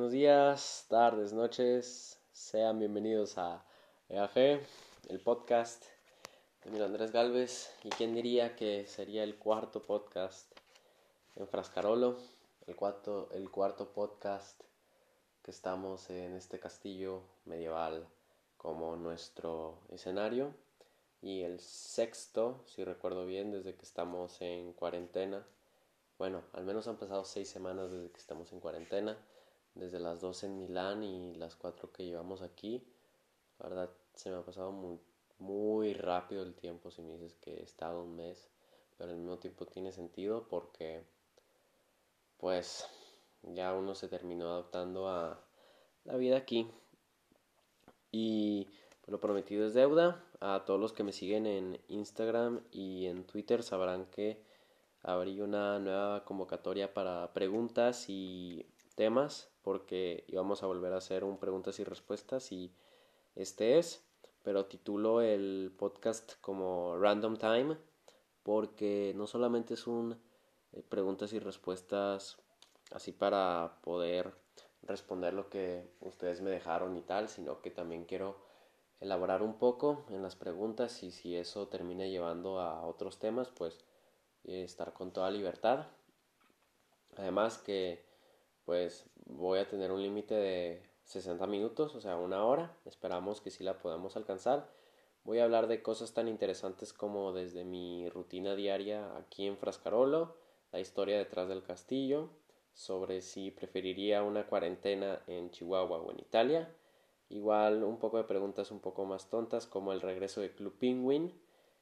[0.00, 2.18] Buenos días, tardes, noches.
[2.32, 3.62] Sean bienvenidos a
[4.08, 4.62] EAG,
[5.10, 5.84] el podcast
[6.64, 7.70] de mi Andrés Galvez.
[7.84, 10.50] ¿Y quién diría que sería el cuarto podcast
[11.36, 12.16] en Frascarolo?
[12.66, 14.62] El cuarto, el cuarto podcast
[15.42, 18.08] que estamos en este castillo medieval
[18.56, 20.54] como nuestro escenario.
[21.20, 25.46] Y el sexto, si recuerdo bien, desde que estamos en cuarentena.
[26.16, 29.18] Bueno, al menos han pasado seis semanas desde que estamos en cuarentena
[29.74, 32.82] desde las dos en Milán y las cuatro que llevamos aquí.
[33.58, 34.98] La verdad se me ha pasado muy,
[35.38, 38.48] muy rápido el tiempo si me dices que he estado un mes,
[38.96, 41.04] pero al mismo tiempo tiene sentido porque
[42.38, 42.86] pues
[43.42, 45.40] ya uno se terminó adaptando a
[46.04, 46.70] la vida aquí.
[48.12, 48.64] Y
[49.00, 50.24] pues, lo prometido es deuda.
[50.40, 54.42] A todos los que me siguen en Instagram y en Twitter sabrán que
[55.02, 61.38] abrí una nueva convocatoria para preguntas y temas porque íbamos a volver a hacer un
[61.38, 62.72] preguntas y respuestas y
[63.34, 64.04] este es,
[64.42, 67.76] pero titulo el podcast como Random Time
[68.42, 70.18] porque no solamente es un
[70.72, 72.38] eh, preguntas y respuestas
[72.90, 74.32] así para poder
[74.82, 78.38] responder lo que ustedes me dejaron y tal, sino que también quiero
[79.00, 83.78] elaborar un poco en las preguntas y si eso termina llevando a otros temas, pues
[84.44, 85.86] eh, estar con toda libertad.
[87.16, 88.04] Además que
[88.70, 92.76] pues voy a tener un límite de 60 minutos, o sea, una hora.
[92.84, 94.70] Esperamos que sí la podamos alcanzar.
[95.24, 100.36] Voy a hablar de cosas tan interesantes como desde mi rutina diaria aquí en Frascarolo,
[100.70, 102.30] la historia detrás del castillo,
[102.72, 106.72] sobre si preferiría una cuarentena en Chihuahua o en Italia.
[107.28, 111.36] Igual un poco de preguntas un poco más tontas como el regreso de Club Penguin,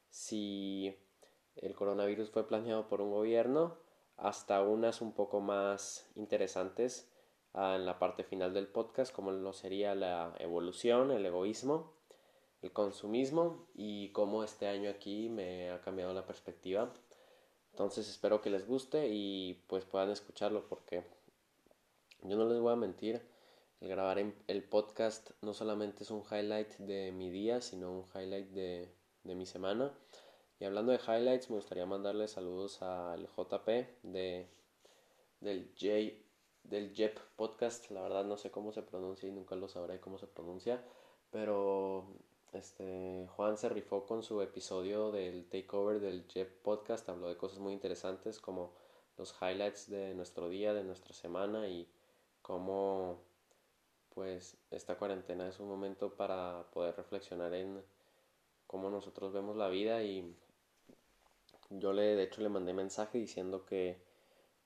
[0.08, 0.96] si
[1.56, 3.76] el coronavirus fue planeado por un gobierno,
[4.18, 7.08] hasta unas un poco más interesantes
[7.54, 11.92] Ah, en la parte final del podcast, como lo sería la evolución, el egoísmo,
[12.62, 16.92] el consumismo y cómo este año aquí me ha cambiado la perspectiva.
[17.72, 21.02] Entonces espero que les guste y pues puedan escucharlo porque
[22.22, 23.22] yo no les voy a mentir,
[23.80, 28.50] el grabar el podcast no solamente es un highlight de mi día, sino un highlight
[28.50, 28.92] de,
[29.24, 29.92] de mi semana.
[30.60, 33.68] Y hablando de highlights, me gustaría mandarle saludos al JP
[34.02, 34.48] de,
[35.40, 36.18] del J
[36.64, 37.90] del Jep Podcast.
[37.90, 40.84] La verdad no sé cómo se pronuncia y nunca lo sabré cómo se pronuncia.
[41.30, 42.08] Pero
[42.52, 47.08] este Juan se rifó con su episodio del takeover del Jep Podcast.
[47.08, 48.72] Habló de cosas muy interesantes como
[49.16, 51.88] los highlights de nuestro día, de nuestra semana y
[52.42, 53.20] cómo
[54.14, 57.80] pues esta cuarentena es un momento para poder reflexionar en
[58.66, 60.34] cómo nosotros vemos la vida y
[61.70, 64.00] yo le de hecho le mandé mensaje diciendo que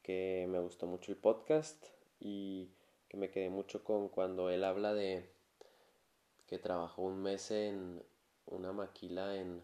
[0.03, 1.87] que me gustó mucho el podcast
[2.19, 2.71] y
[3.09, 5.33] que me quedé mucho con cuando él habla de
[6.47, 8.03] que trabajó un mes en
[8.47, 9.63] una maquila en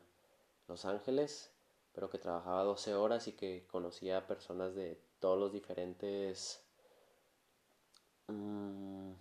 [0.68, 1.52] Los Ángeles,
[1.92, 6.62] pero que trabajaba 12 horas y que conocía a personas de todos los diferentes
[8.28, 9.12] mm,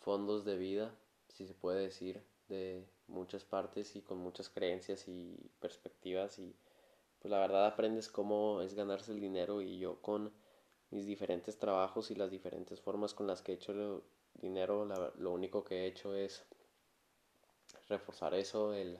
[0.00, 0.94] fondos de vida,
[1.28, 6.54] si se puede decir, de muchas partes y con muchas creencias y perspectivas y
[7.20, 10.32] pues la verdad aprendes cómo es ganarse el dinero y yo con
[10.90, 14.02] mis diferentes trabajos y las diferentes formas con las que he hecho el
[14.40, 14.84] dinero,
[15.18, 16.44] lo único que he hecho es
[17.88, 18.98] reforzar eso, el,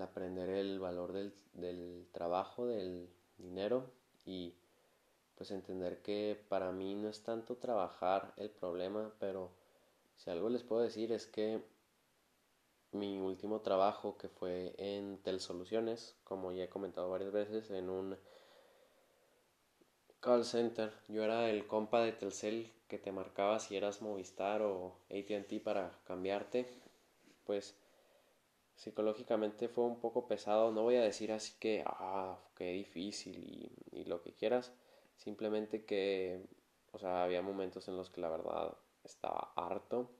[0.00, 3.90] aprender el valor del, del trabajo, del dinero
[4.24, 4.54] y
[5.34, 9.50] pues entender que para mí no es tanto trabajar el problema, pero
[10.16, 11.62] si algo les puedo decir es que
[12.92, 18.18] mi último trabajo que fue en Telsoluciones, como ya he comentado varias veces, en un
[20.20, 20.92] call center.
[21.08, 25.98] Yo era el compa de Telcel que te marcaba si eras Movistar o ATT para
[26.04, 26.68] cambiarte.
[27.44, 27.74] Pues
[28.76, 30.70] psicológicamente fue un poco pesado.
[30.72, 34.72] No voy a decir así que, ah, qué difícil y, y lo que quieras.
[35.16, 36.46] Simplemente que,
[36.92, 40.10] o sea, había momentos en los que la verdad estaba harto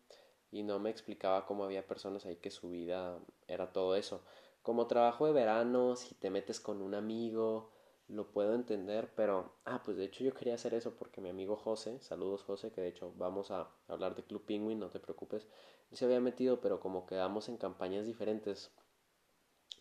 [0.53, 3.19] y no me explicaba cómo había personas ahí que su vida
[3.49, 4.23] era todo eso.
[4.63, 7.71] Como trabajo de verano, si te metes con un amigo,
[8.07, 11.57] lo puedo entender, pero, ah, pues de hecho yo quería hacer eso porque mi amigo
[11.57, 15.49] José, saludos José, que de hecho vamos a hablar de Club Penguin, no te preocupes,
[15.91, 18.71] se había metido, pero como quedamos en campañas diferentes,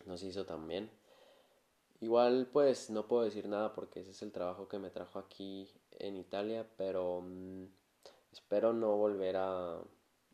[0.06, 0.90] nos hizo también.
[2.00, 5.70] Igual pues no puedo decir nada porque ese es el trabajo que me trajo aquí
[5.92, 7.66] en Italia, pero mm,
[8.32, 9.80] espero no volver a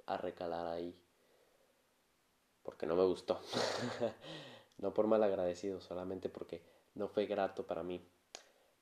[0.09, 0.95] a recalar ahí.
[2.63, 3.41] Porque no me gustó.
[4.79, 6.63] no por mal agradecido, solamente porque
[6.95, 8.01] no fue grato para mí.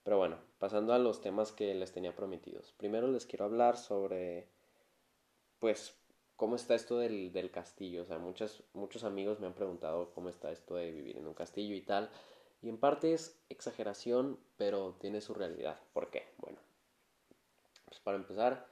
[0.03, 2.73] Pero bueno, pasando a los temas que les tenía prometidos.
[2.77, 4.49] Primero les quiero hablar sobre,
[5.59, 5.97] pues,
[6.37, 8.03] cómo está esto del, del castillo.
[8.03, 11.35] O sea, muchos, muchos amigos me han preguntado cómo está esto de vivir en un
[11.35, 12.09] castillo y tal.
[12.63, 15.79] Y en parte es exageración, pero tiene su realidad.
[15.93, 16.29] ¿Por qué?
[16.39, 16.59] Bueno,
[17.85, 18.67] pues para empezar,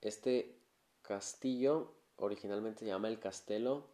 [0.00, 0.61] este
[1.02, 3.88] castillo originalmente se llama el Castello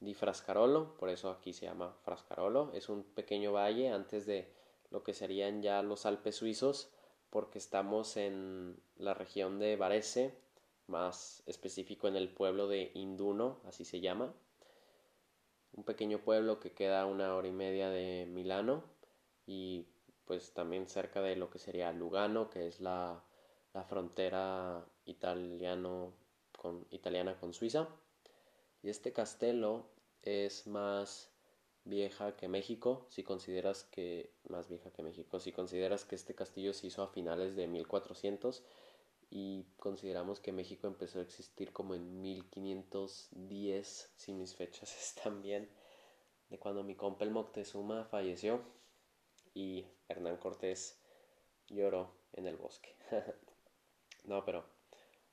[0.00, 2.72] di Frascarolo, por eso aquí se llama Frascarolo.
[2.74, 4.52] Es un pequeño valle antes de
[4.90, 6.90] lo que serían ya los Alpes suizos,
[7.28, 10.34] porque estamos en la región de Varese,
[10.86, 14.34] más específico en el pueblo de Induno, así se llama.
[15.72, 18.82] Un pequeño pueblo que queda una hora y media de Milano
[19.46, 19.86] y
[20.24, 23.22] pues también cerca de lo que sería Lugano, que es la,
[23.72, 26.12] la frontera italiano
[26.90, 27.88] italiana con Suiza.
[28.82, 29.86] Y este castelo
[30.22, 31.30] es más
[31.84, 36.72] vieja que México, si consideras que más vieja que México, si consideras que este castillo
[36.72, 38.62] se hizo a finales de 1400
[39.30, 45.68] y consideramos que México empezó a existir como en 1510, si mis fechas están bien,
[46.48, 48.60] de cuando mi compa el Moctezuma falleció
[49.54, 50.98] y Hernán Cortés
[51.68, 52.96] lloró en el bosque.
[54.24, 54.64] no, pero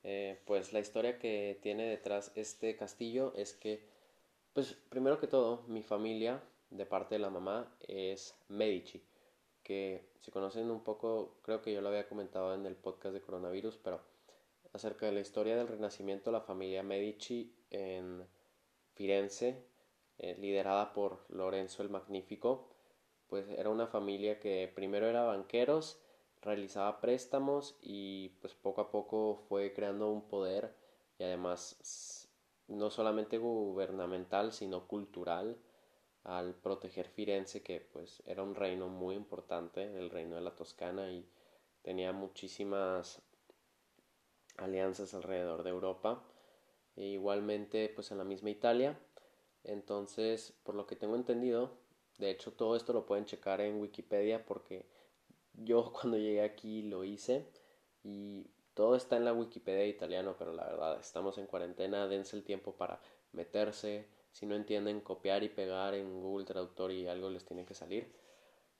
[0.09, 3.83] eh, pues la historia que tiene detrás este castillo es que
[4.53, 9.03] pues primero que todo, mi familia, de parte de la mamá, es Medici,
[9.63, 13.21] que si conocen un poco, creo que yo lo había comentado en el podcast de
[13.21, 13.99] coronavirus, pero
[14.71, 18.25] acerca de la historia del renacimiento, la familia Medici en
[18.95, 19.61] Firenze,
[20.19, 22.69] eh, liderada por Lorenzo el Magnífico,
[23.27, 25.99] pues era una familia que primero era banqueros,
[26.47, 30.73] realizaba préstamos y pues poco a poco fue creando un poder
[31.19, 32.29] y además
[32.67, 35.57] no solamente gubernamental, sino cultural,
[36.23, 41.09] al proteger Firenze, que pues era un reino muy importante, el reino de la Toscana,
[41.11, 41.25] y
[41.81, 43.21] tenía muchísimas
[44.57, 46.23] alianzas alrededor de Europa,
[46.95, 48.99] e igualmente pues en la misma Italia.
[49.63, 51.71] Entonces, por lo que tengo entendido,
[52.17, 54.85] de hecho todo esto lo pueden checar en Wikipedia porque
[55.57, 57.45] yo cuando llegué aquí lo hice
[58.03, 62.43] y todo está en la Wikipedia italiano, pero la verdad, estamos en cuarentena, dense el
[62.43, 63.01] tiempo para
[63.31, 64.05] meterse.
[64.31, 68.13] Si no entienden, copiar y pegar en Google Traductor y algo les tiene que salir.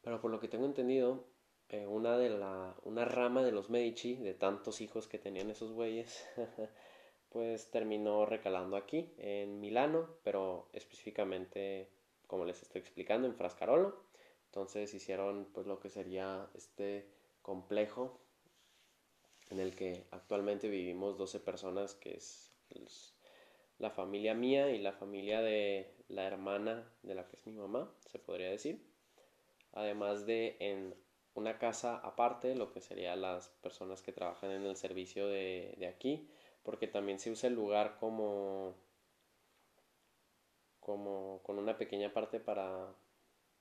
[0.01, 1.25] Pero por lo que tengo entendido,
[1.69, 5.71] eh, una, de la, una rama de los Medici, de tantos hijos que tenían esos
[5.73, 6.25] güeyes,
[7.30, 11.89] pues terminó recalando aquí, en Milano, pero específicamente,
[12.27, 14.06] como les estoy explicando, en Frascarolo.
[14.57, 17.07] Entonces hicieron pues lo que sería este
[17.44, 18.19] complejo
[19.51, 22.51] en el que actualmente vivimos 12 personas, que es
[23.77, 27.94] la familia mía y la familia de la hermana de la que es mi mamá,
[28.07, 28.83] se podría decir.
[29.74, 30.95] Además de en
[31.36, 35.86] una casa aparte, lo que serían las personas que trabajan en el servicio de, de
[35.86, 36.27] aquí,
[36.63, 38.74] porque también se usa el lugar como,
[40.80, 42.95] como con una pequeña parte para,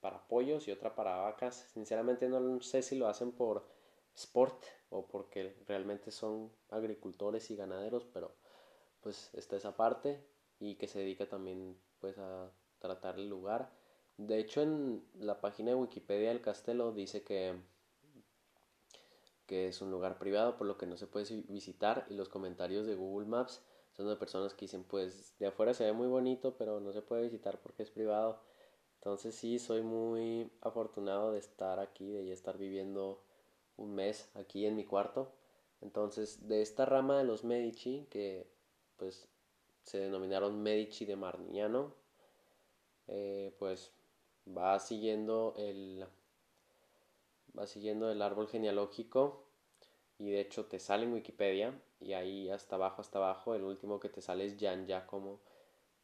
[0.01, 1.69] para pollos y otra para vacas.
[1.73, 3.67] Sinceramente no sé si lo hacen por
[4.15, 8.35] sport o porque realmente son agricultores y ganaderos, pero
[9.01, 10.25] pues está esa parte
[10.59, 13.71] y que se dedica también pues a tratar el lugar.
[14.17, 17.55] De hecho en la página de Wikipedia del castelo dice que
[19.47, 22.87] que es un lugar privado por lo que no se puede visitar y los comentarios
[22.87, 23.63] de Google Maps
[23.93, 27.03] son de personas que dicen pues de afuera se ve muy bonito pero no se
[27.03, 28.43] puede visitar porque es privado
[29.07, 33.23] entonces sí soy muy afortunado de estar aquí de ya estar viviendo
[33.77, 35.31] un mes aquí en mi cuarto.
[35.81, 38.49] Entonces, de esta rama de los Medici, que
[38.97, 39.29] pues
[39.85, 41.95] se denominaron Medici de Marniano,
[43.07, 43.93] eh, pues
[44.49, 46.05] va siguiendo el
[47.57, 49.45] va siguiendo el árbol genealógico
[50.19, 54.01] y de hecho te sale en Wikipedia y ahí hasta abajo hasta abajo el último
[54.01, 55.39] que te sale es Gian Giacomo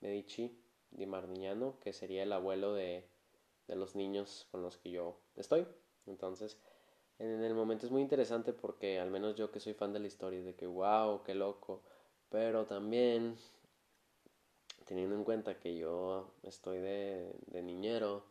[0.00, 0.61] Medici
[0.92, 3.08] de Marniano que sería el abuelo de,
[3.68, 5.66] de los niños con los que yo estoy.
[6.06, 6.58] Entonces
[7.18, 10.08] en el momento es muy interesante porque al menos yo que soy fan de la
[10.08, 11.82] historia, de que wow, qué loco,
[12.28, 13.36] pero también
[14.86, 18.24] teniendo en cuenta que yo estoy de, de niñero,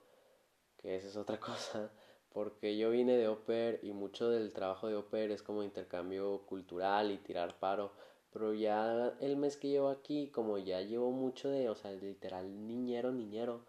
[0.78, 1.92] que esa es otra cosa,
[2.34, 7.12] porque yo vine de Oper y mucho del trabajo de Oper es como intercambio cultural
[7.12, 7.94] y tirar paro,
[8.32, 12.68] pero ya el mes que llevo aquí, como ya llevo mucho de, o sea, literal
[12.68, 13.66] niñero, niñero,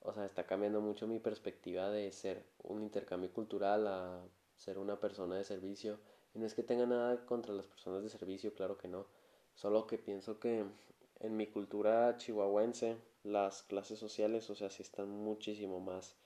[0.00, 4.22] o sea, está cambiando mucho mi perspectiva de ser un intercambio cultural a
[4.56, 5.98] ser una persona de servicio.
[6.34, 9.06] Y no es que tenga nada contra las personas de servicio, claro que no.
[9.54, 10.64] Solo que pienso que
[11.20, 16.16] en mi cultura chihuahuense las clases sociales, o sea, sí están muchísimo más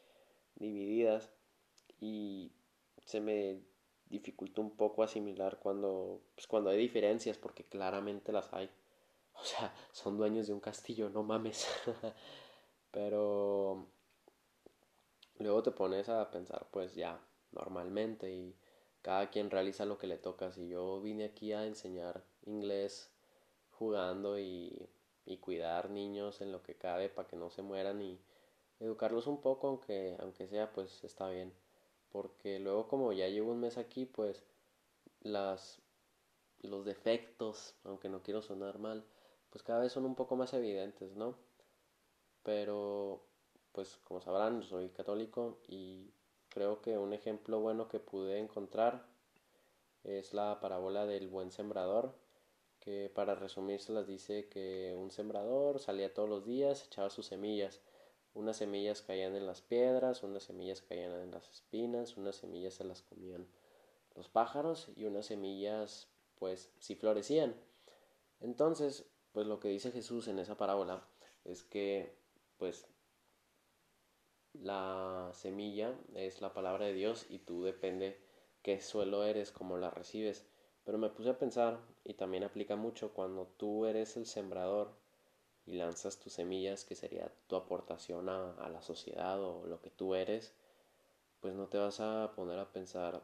[0.56, 1.30] divididas.
[2.00, 2.52] Y
[3.04, 3.60] se me
[4.10, 8.70] dificulta un poco asimilar cuando, pues cuando hay diferencias, porque claramente las hay.
[9.34, 11.66] O sea, son dueños de un castillo, no mames.
[12.92, 13.86] Pero
[15.38, 17.20] luego te pones a pensar, pues ya,
[17.52, 18.54] normalmente, y
[19.02, 20.52] cada quien realiza lo que le toca.
[20.52, 23.10] Si yo vine aquí a enseñar inglés
[23.72, 24.88] jugando y,
[25.24, 28.20] y cuidar niños en lo que cabe para que no se mueran y
[28.80, 31.52] educarlos un poco, aunque, aunque sea, pues está bien.
[32.10, 34.42] Porque luego como ya llevo un mes aquí, pues
[35.20, 35.80] las,
[36.62, 39.04] los defectos, aunque no quiero sonar mal,
[39.50, 41.36] pues cada vez son un poco más evidentes, ¿no?
[42.42, 43.22] Pero,
[43.72, 46.10] pues como sabrán, soy católico y
[46.48, 49.06] creo que un ejemplo bueno que pude encontrar
[50.04, 52.14] es la parábola del buen sembrador,
[52.80, 57.80] que para resumirse las dice que un sembrador salía todos los días, echaba sus semillas
[58.40, 62.84] unas semillas caían en las piedras, unas semillas caían en las espinas, unas semillas se
[62.84, 63.46] las comían
[64.16, 67.54] los pájaros y unas semillas pues sí florecían.
[68.40, 71.06] Entonces, pues lo que dice Jesús en esa parábola
[71.44, 72.16] es que
[72.56, 72.86] pues
[74.52, 78.20] la semilla es la palabra de Dios y tú depende
[78.62, 80.46] qué suelo eres, cómo la recibes.
[80.84, 84.99] Pero me puse a pensar y también aplica mucho cuando tú eres el sembrador
[85.66, 90.14] y lanzas tus semillas, que sería tu aportación a, la sociedad o lo que tú
[90.14, 90.52] eres,
[91.40, 93.22] pues no te vas a poner a pensar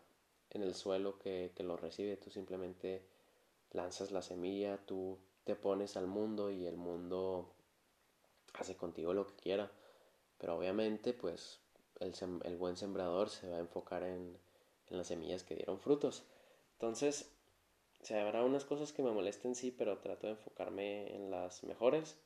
[0.50, 3.02] en el suelo que, que lo recibe, tú simplemente
[3.72, 7.52] lanzas la semilla, tú te pones al mundo y el mundo
[8.54, 9.70] hace contigo lo que quiera,
[10.38, 11.60] pero obviamente pues
[12.00, 14.38] el, buen sembrador se va a enfocar en,
[14.88, 16.22] las semillas que dieron frutos.
[16.74, 17.32] Entonces,
[18.02, 22.16] se habrá unas cosas que me molesten, sí, pero trato de enfocarme en las mejores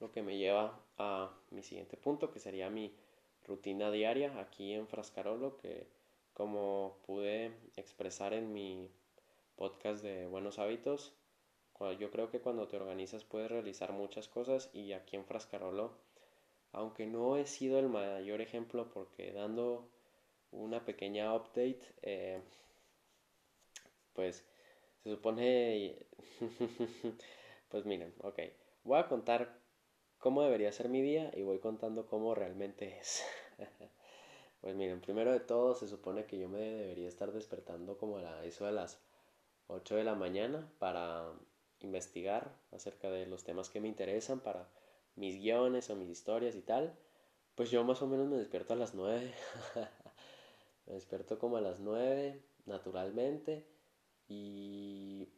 [0.00, 2.94] lo que me lleva a mi siguiente punto, que sería mi
[3.44, 5.86] rutina diaria aquí en Frascarolo, que
[6.34, 8.90] como pude expresar en mi
[9.56, 11.14] podcast de buenos hábitos,
[11.98, 15.92] yo creo que cuando te organizas puedes realizar muchas cosas y aquí en Frascarolo,
[16.72, 19.88] aunque no he sido el mayor ejemplo porque dando
[20.50, 22.40] una pequeña update, eh,
[24.14, 24.44] pues
[25.02, 26.06] se supone,
[27.68, 28.40] pues miren, ok,
[28.84, 29.65] voy a contar
[30.26, 33.22] cómo debería ser mi día y voy contando cómo realmente es.
[34.60, 38.44] pues miren, primero de todo se supone que yo me debería estar despertando como a
[38.44, 39.00] eso de las
[39.68, 41.32] 8 de la mañana para
[41.78, 44.68] investigar acerca de los temas que me interesan, para
[45.14, 46.98] mis guiones o mis historias y tal.
[47.54, 49.32] Pues yo más o menos me despierto a las 9.
[50.86, 53.64] me despierto como a las 9 naturalmente
[54.26, 55.28] y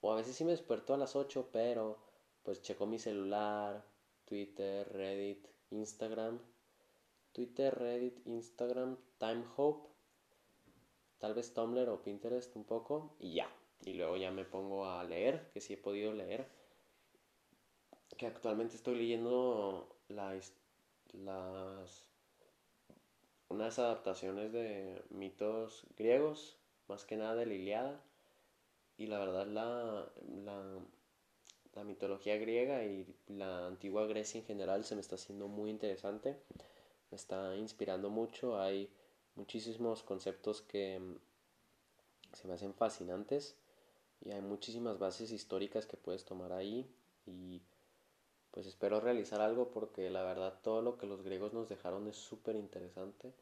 [0.00, 2.00] o a veces sí me despierto a las 8, pero
[2.42, 3.93] pues checo mi celular,
[4.24, 6.40] Twitter, Reddit, Instagram.
[7.32, 9.88] Twitter, Reddit, Instagram, Time Hope.
[11.18, 13.16] Tal vez Tumblr o Pinterest un poco.
[13.18, 13.48] Y ya.
[13.84, 16.48] Y luego ya me pongo a leer, que sí he podido leer.
[18.16, 20.52] Que actualmente estoy leyendo las,
[21.12, 22.08] las
[23.48, 26.56] unas adaptaciones de mitos griegos,
[26.88, 28.04] más que nada de la Iliada.
[28.96, 30.78] Y la verdad la, la
[31.74, 36.36] la mitología griega y la antigua Grecia en general se me está haciendo muy interesante,
[37.10, 38.90] me está inspirando mucho, hay
[39.34, 41.16] muchísimos conceptos que mm,
[42.34, 43.56] se me hacen fascinantes
[44.20, 46.88] y hay muchísimas bases históricas que puedes tomar ahí
[47.26, 47.60] y
[48.50, 52.16] pues espero realizar algo porque la verdad todo lo que los griegos nos dejaron es
[52.16, 53.32] súper interesante.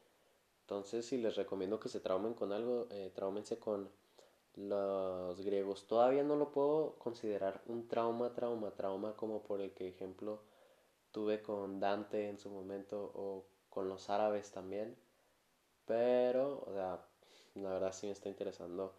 [0.61, 3.89] Entonces si les recomiendo que se traumen con algo, eh, traumense con
[4.55, 5.87] los griegos.
[5.87, 10.41] Todavía no lo puedo considerar un trauma, trauma, trauma como por el que ejemplo
[11.11, 14.95] tuve con Dante en su momento o con los árabes también.
[15.85, 17.05] Pero, o sea,
[17.55, 18.95] la verdad sí me está interesando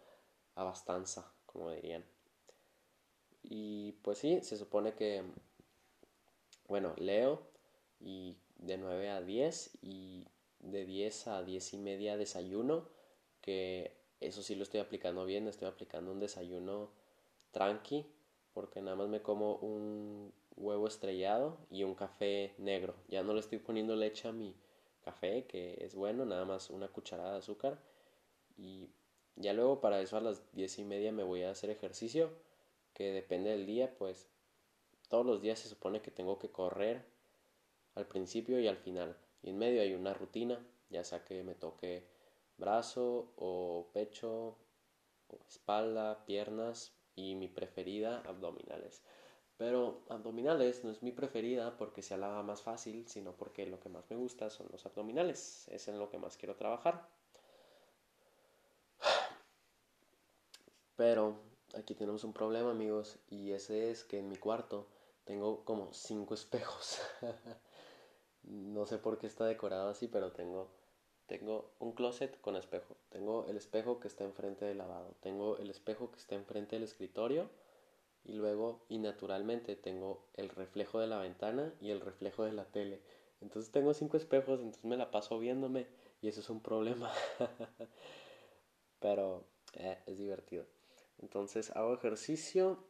[0.55, 2.03] a bastanza, como dirían.
[3.43, 5.23] Y pues sí, se supone que,
[6.67, 7.41] bueno, leo
[7.99, 10.27] y de 9 a 10 y
[10.59, 12.87] de 10 a 10 y media desayuno,
[13.41, 16.89] que eso sí lo estoy aplicando bien, estoy aplicando un desayuno
[17.51, 18.05] tranqui,
[18.53, 22.95] porque nada más me como un huevo estrellado y un café negro.
[23.07, 24.55] Ya no le estoy poniendo leche a mi
[25.03, 27.79] café, que es bueno, nada más una cucharada de azúcar.
[28.57, 28.89] Y
[29.35, 32.31] ya luego para eso a las diez y media me voy a hacer ejercicio,
[32.93, 34.29] que depende del día, pues
[35.09, 37.05] todos los días se supone que tengo que correr
[37.95, 39.17] al principio y al final.
[39.43, 42.07] Y en medio hay una rutina, ya sea que me toque
[42.57, 44.57] brazo o pecho,
[45.27, 49.01] o espalda, piernas y mi preferida abdominales.
[49.57, 53.89] Pero abdominales no es mi preferida porque sea la más fácil, sino porque lo que
[53.89, 55.67] más me gusta son los abdominales.
[55.69, 57.07] Es en lo que más quiero trabajar.
[60.97, 61.37] Pero
[61.77, 64.87] aquí tenemos un problema, amigos, y ese es que en mi cuarto
[65.23, 66.99] tengo como cinco espejos.
[68.43, 70.69] no sé por qué está decorado así, pero tengo
[71.27, 72.95] tengo un closet con espejo.
[73.09, 75.15] Tengo el espejo que está enfrente del lavado.
[75.21, 77.49] Tengo el espejo que está enfrente del escritorio.
[78.23, 82.65] Y luego, y naturalmente, tengo el reflejo de la ventana y el reflejo de la
[82.65, 83.01] tele.
[83.41, 85.87] Entonces tengo cinco espejos, entonces me la paso viéndome.
[86.21, 87.11] Y eso es un problema.
[88.99, 90.65] Pero eh, es divertido.
[91.19, 92.83] Entonces hago ejercicio.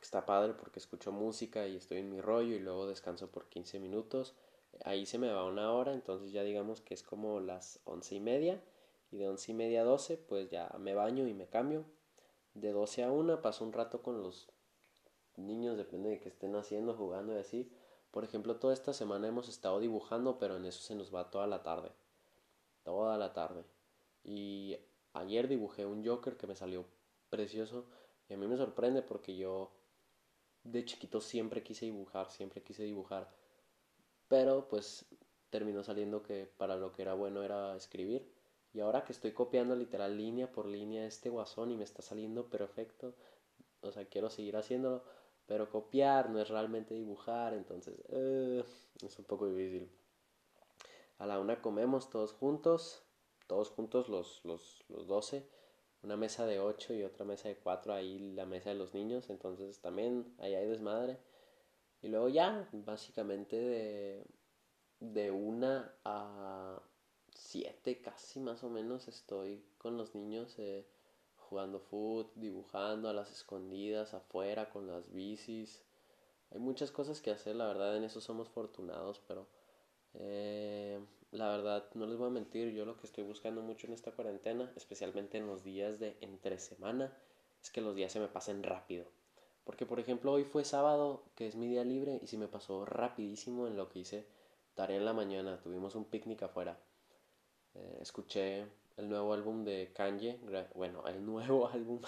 [0.00, 3.80] Está padre porque escucho música y estoy en mi rollo y luego descanso por 15
[3.80, 4.36] minutos
[4.84, 8.20] ahí se me va una hora, entonces ya digamos que es como las once y
[8.20, 8.62] media
[9.10, 11.84] y de once y media a doce pues ya me baño y me cambio.
[12.54, 14.48] De doce a una paso un rato con los
[15.36, 17.70] niños, depende de qué estén haciendo, jugando y así.
[18.10, 21.46] Por ejemplo, toda esta semana hemos estado dibujando, pero en eso se nos va toda
[21.46, 21.92] la tarde.
[22.82, 23.64] Toda la tarde.
[24.24, 24.76] Y
[25.12, 26.86] ayer dibujé un Joker que me salió
[27.30, 27.86] precioso.
[28.28, 29.70] Y a mí me sorprende porque yo
[30.64, 33.30] de chiquito siempre quise dibujar, siempre quise dibujar.
[34.28, 35.06] Pero pues
[35.50, 38.30] terminó saliendo que para lo que era bueno era escribir.
[38.72, 42.48] Y ahora que estoy copiando literal línea por línea este guasón y me está saliendo
[42.48, 43.14] perfecto,
[43.80, 45.02] o sea, quiero seguir haciéndolo,
[45.46, 48.62] pero copiar no es realmente dibujar, entonces eh,
[49.02, 49.90] es un poco difícil.
[51.18, 53.02] A la una comemos todos juntos,
[53.46, 55.48] todos juntos los, los, los 12,
[56.02, 59.30] una mesa de 8 y otra mesa de 4, ahí la mesa de los niños,
[59.30, 61.18] entonces también ahí hay desmadre.
[62.02, 64.26] Y luego ya, básicamente de,
[65.00, 66.80] de una a
[67.34, 70.86] siete casi más o menos estoy con los niños eh,
[71.36, 75.82] jugando fútbol, dibujando a las escondidas, afuera con las bicis.
[76.50, 79.46] Hay muchas cosas que hacer, la verdad en eso somos fortunados, pero
[80.14, 81.00] eh,
[81.32, 84.12] la verdad no les voy a mentir, yo lo que estoy buscando mucho en esta
[84.12, 87.12] cuarentena, especialmente en los días de entre semana,
[87.62, 89.06] es que los días se me pasen rápido.
[89.68, 92.86] Porque, por ejemplo, hoy fue sábado, que es mi día libre, y se me pasó
[92.86, 94.24] rapidísimo en lo que hice
[94.74, 95.60] tarea en la mañana.
[95.60, 96.78] Tuvimos un picnic afuera.
[97.74, 98.64] Eh, escuché
[98.96, 100.40] el nuevo álbum de Kanye.
[100.74, 102.00] Bueno, el nuevo álbum.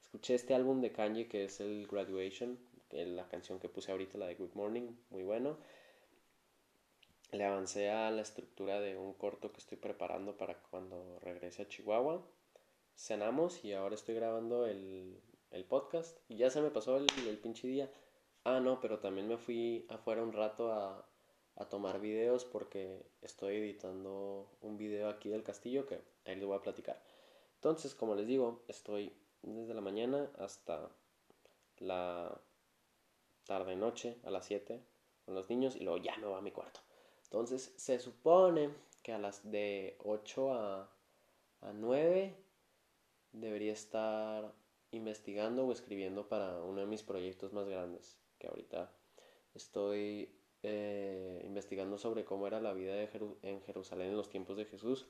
[0.00, 2.58] escuché este álbum de Kanye que es el Graduation.
[2.90, 4.90] La canción que puse ahorita, la de Good Morning.
[5.10, 5.58] Muy bueno.
[7.32, 11.68] Le avancé a la estructura de un corto que estoy preparando para cuando regrese a
[11.68, 12.24] Chihuahua.
[12.96, 17.38] Cenamos y ahora estoy grabando el, el podcast y ya se me pasó el, el
[17.38, 17.90] pinche día.
[18.44, 21.06] Ah, no, pero también me fui afuera un rato a,
[21.56, 26.56] a tomar videos porque estoy editando un video aquí del castillo que ahí les voy
[26.56, 27.02] a platicar.
[27.56, 30.88] Entonces, como les digo, estoy desde la mañana hasta
[31.78, 32.40] la
[33.44, 34.80] tarde noche a las 7
[35.24, 36.80] con los niños y luego ya me voy a mi cuarto.
[37.24, 38.70] Entonces, se supone
[39.02, 40.90] que a las de 8 a,
[41.60, 42.36] a 9
[43.32, 44.54] debería estar
[44.90, 48.92] investigando o escribiendo para uno de mis proyectos más grandes, que ahorita
[49.54, 53.00] estoy eh, investigando sobre cómo era la vida
[53.42, 55.06] en Jerusalén en los tiempos de Jesús,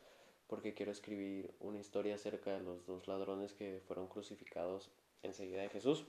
[0.47, 4.91] porque quiero escribir una historia acerca de los dos ladrones que fueron crucificados
[5.23, 6.07] enseguida de Jesús,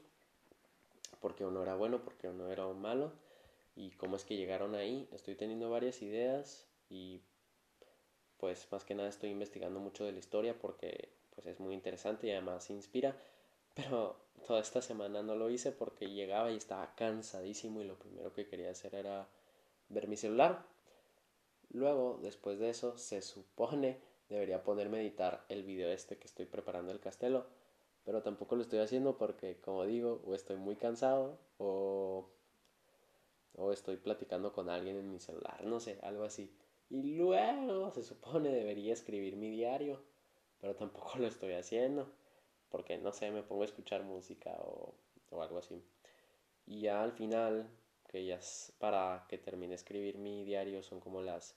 [1.19, 3.11] porque uno era bueno, porque uno era malo,
[3.75, 5.07] y cómo es que llegaron ahí.
[5.11, 7.21] Estoy teniendo varias ideas y
[8.37, 12.27] pues más que nada estoy investigando mucho de la historia porque pues es muy interesante
[12.27, 13.17] y además inspira
[13.83, 14.15] pero
[14.47, 18.47] toda esta semana no lo hice porque llegaba y estaba cansadísimo y lo primero que
[18.47, 19.27] quería hacer era
[19.89, 20.65] ver mi celular.
[21.71, 26.45] Luego, después de eso, se supone debería ponerme a editar el video este que estoy
[26.45, 27.45] preparando el castelo.
[28.05, 32.27] Pero tampoco lo estoy haciendo porque, como digo, o estoy muy cansado o,
[33.55, 36.51] o estoy platicando con alguien en mi celular, no sé, algo así.
[36.89, 40.01] Y luego se supone debería escribir mi diario,
[40.59, 42.11] pero tampoco lo estoy haciendo
[42.69, 44.93] porque no sé, me pongo a escuchar música o,
[45.31, 45.83] o algo así.
[46.65, 47.69] Y ya al final,
[48.07, 51.55] que ya es para que termine de escribir mi diario, son como las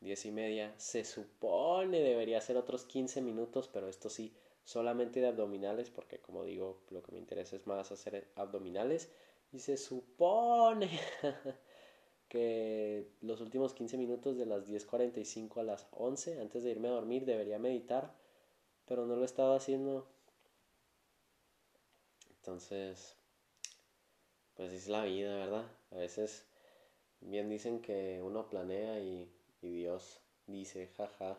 [0.00, 0.74] diez y media.
[0.78, 6.44] Se supone debería ser otros 15 minutos, pero esto sí, solamente de abdominales, porque como
[6.44, 9.10] digo, lo que me interesa es más hacer abdominales.
[9.52, 10.88] Y se supone
[12.28, 16.92] que los últimos 15 minutos de las 10.45 a las 11, antes de irme a
[16.92, 18.14] dormir, debería meditar,
[18.86, 20.08] pero no lo he estado haciendo
[22.40, 23.16] entonces,
[24.54, 25.66] pues es la vida, ¿verdad?
[25.90, 26.46] A veces
[27.20, 31.38] bien dicen que uno planea y, Dios dice, jaja,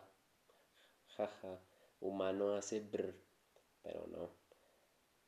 [1.16, 1.58] jaja,
[2.00, 3.14] humano hace brr,
[3.82, 4.30] pero no.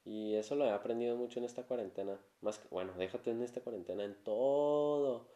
[0.04, 2.20] Y eso lo he aprendido mucho en esta cuarentena.
[2.40, 5.28] Más que, bueno, déjate en esta cuarentena, en todo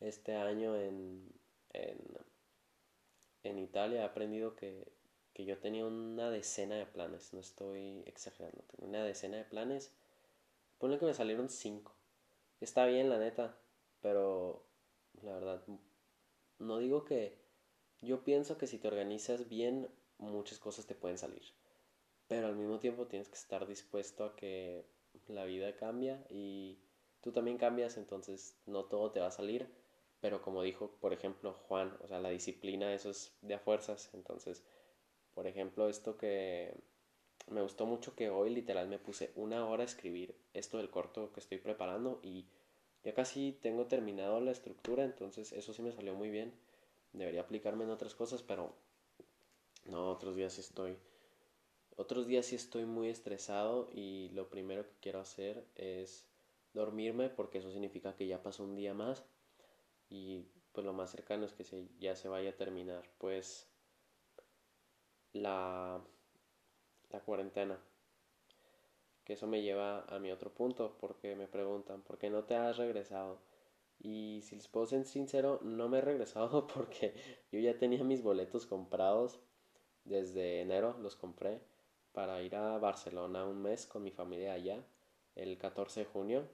[0.00, 1.32] este año en,
[1.72, 1.98] en,
[3.44, 4.92] en Italia he aprendido que
[5.36, 9.92] que yo tenía una decena de planes, no estoy exagerando, tenía una decena de planes,
[10.78, 11.94] ponle que me salieron cinco.
[12.58, 13.54] Está bien, la neta,
[14.00, 14.64] pero
[15.22, 15.62] la verdad,
[16.58, 17.38] no digo que
[18.00, 21.52] yo pienso que si te organizas bien, muchas cosas te pueden salir,
[22.28, 24.86] pero al mismo tiempo tienes que estar dispuesto a que
[25.26, 26.78] la vida cambia y
[27.20, 29.68] tú también cambias, entonces no todo te va a salir,
[30.18, 34.08] pero como dijo, por ejemplo, Juan, o sea, la disciplina, eso es de a fuerzas,
[34.14, 34.64] entonces
[35.36, 36.72] por ejemplo, esto que
[37.50, 41.30] me gustó mucho que hoy literal me puse una hora a escribir esto del corto
[41.34, 42.46] que estoy preparando y
[43.04, 46.54] ya casi tengo terminado la estructura, entonces eso sí me salió muy bien.
[47.12, 48.72] Debería aplicarme en otras cosas, pero
[49.84, 50.96] no, otros días sí estoy
[51.96, 56.26] otros días sí estoy muy estresado y lo primero que quiero hacer es
[56.72, 59.22] dormirme porque eso significa que ya pasó un día más
[60.08, 61.64] y pues lo más cercano es que
[61.98, 63.66] ya se vaya a terminar pues
[65.36, 66.00] la,
[67.10, 67.78] la cuarentena.
[69.24, 72.54] Que eso me lleva a mi otro punto, porque me preguntan, ¿por qué no te
[72.54, 73.40] has regresado?
[73.98, 77.14] Y si les puedo ser sincero, no me he regresado porque
[77.50, 79.40] yo ya tenía mis boletos comprados
[80.04, 81.60] desde enero, los compré
[82.12, 84.82] para ir a Barcelona un mes con mi familia allá,
[85.34, 86.48] el 14 de junio,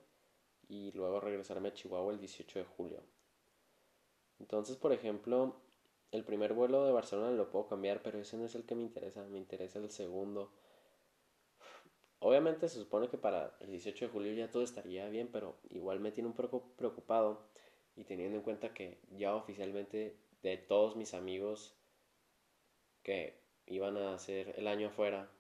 [0.69, 3.03] y luego regresarme a Chihuahua el 18 de julio.
[4.41, 5.62] Entonces, por ejemplo,
[6.13, 8.83] el primer vuelo de Barcelona lo puedo cambiar, pero ese no es el que me
[8.83, 10.53] interesa, me interesa el segundo.
[12.21, 16.01] Obviamente se supone que para el 18 de julio ya todo estaría bien, pero igual
[16.01, 17.49] me tiene un poco preocupado
[17.97, 21.75] y teniendo en cuenta que ya oficialmente de todos mis amigos
[23.03, 25.31] que iban a hacer el año afuera,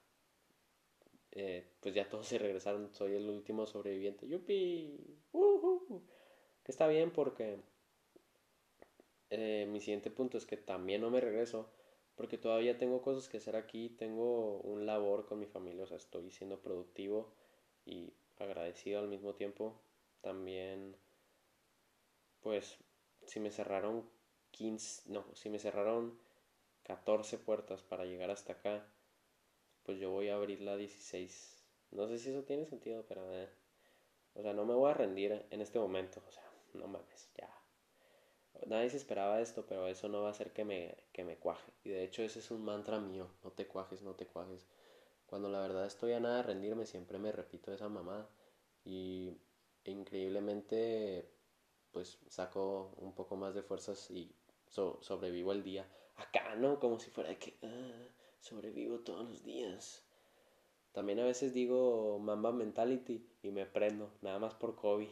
[1.32, 4.26] eh, pues ya todos se regresaron, soy el último sobreviviente.
[4.26, 5.18] ¡Yupi!
[6.64, 7.60] Que está bien porque
[9.34, 11.70] eh, mi siguiente punto es que también no me regreso
[12.16, 15.96] porque todavía tengo cosas que hacer aquí, tengo un labor con mi familia, o sea,
[15.96, 17.32] estoy siendo productivo
[17.86, 19.80] y agradecido al mismo tiempo.
[20.20, 20.96] También,
[22.42, 22.76] pues,
[23.24, 24.06] si me cerraron
[24.50, 26.18] 15, no, si me cerraron
[26.82, 28.86] 14 puertas para llegar hasta acá,
[29.84, 31.64] pues yo voy a abrir la 16.
[31.90, 33.48] No sé si eso tiene sentido, pero, eh,
[34.34, 37.61] o sea, no me voy a rendir en este momento, o sea, no mames, ya
[38.66, 41.72] nadie se esperaba esto, pero eso no va a hacer que me, que me cuaje.
[41.84, 44.66] Y de hecho ese es un mantra mío, no te cuajes, no te cuajes.
[45.26, 48.28] Cuando la verdad estoy a nada de rendirme, siempre me repito esa mamada.
[48.84, 49.36] Y
[49.84, 51.30] increíblemente,
[51.90, 54.34] pues saco un poco más de fuerzas y
[54.68, 55.86] sobrevivo el día.
[56.16, 56.78] Acá, ¿no?
[56.78, 58.08] Como si fuera de que ah,
[58.40, 60.02] sobrevivo todos los días.
[60.92, 65.08] También a veces digo Mamba Mentality y me prendo, nada más por COVID.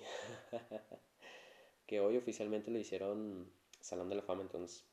[1.91, 3.51] que hoy oficialmente le hicieron
[3.81, 4.85] Salón de la Fama, entonces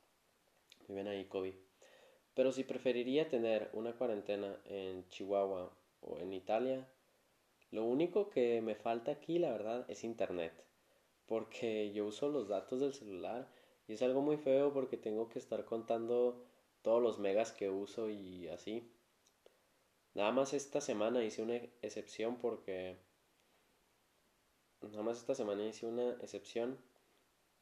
[0.88, 1.54] muy bien ahí Kobe.
[2.34, 6.88] Pero si preferiría tener una cuarentena en Chihuahua o en Italia,
[7.70, 10.54] lo único que me falta aquí, la verdad, es internet.
[11.28, 13.48] Porque yo uso los datos del celular
[13.88, 16.44] y es algo muy feo porque tengo que estar contando
[16.82, 18.92] todos los megas que uso y así.
[20.16, 22.98] Nada más esta semana hice una excepción porque
[24.82, 26.78] Nada más esta semana hice una excepción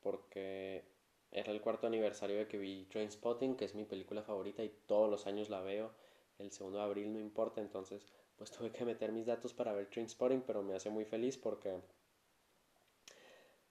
[0.01, 0.83] porque
[1.31, 5.09] era el cuarto aniversario de que vi Trainspotting, que es mi película favorita y todos
[5.09, 5.91] los años la veo.
[6.39, 8.05] El segundo de abril no importa, entonces
[8.37, 11.79] pues tuve que meter mis datos para ver Trainspotting, pero me hace muy feliz porque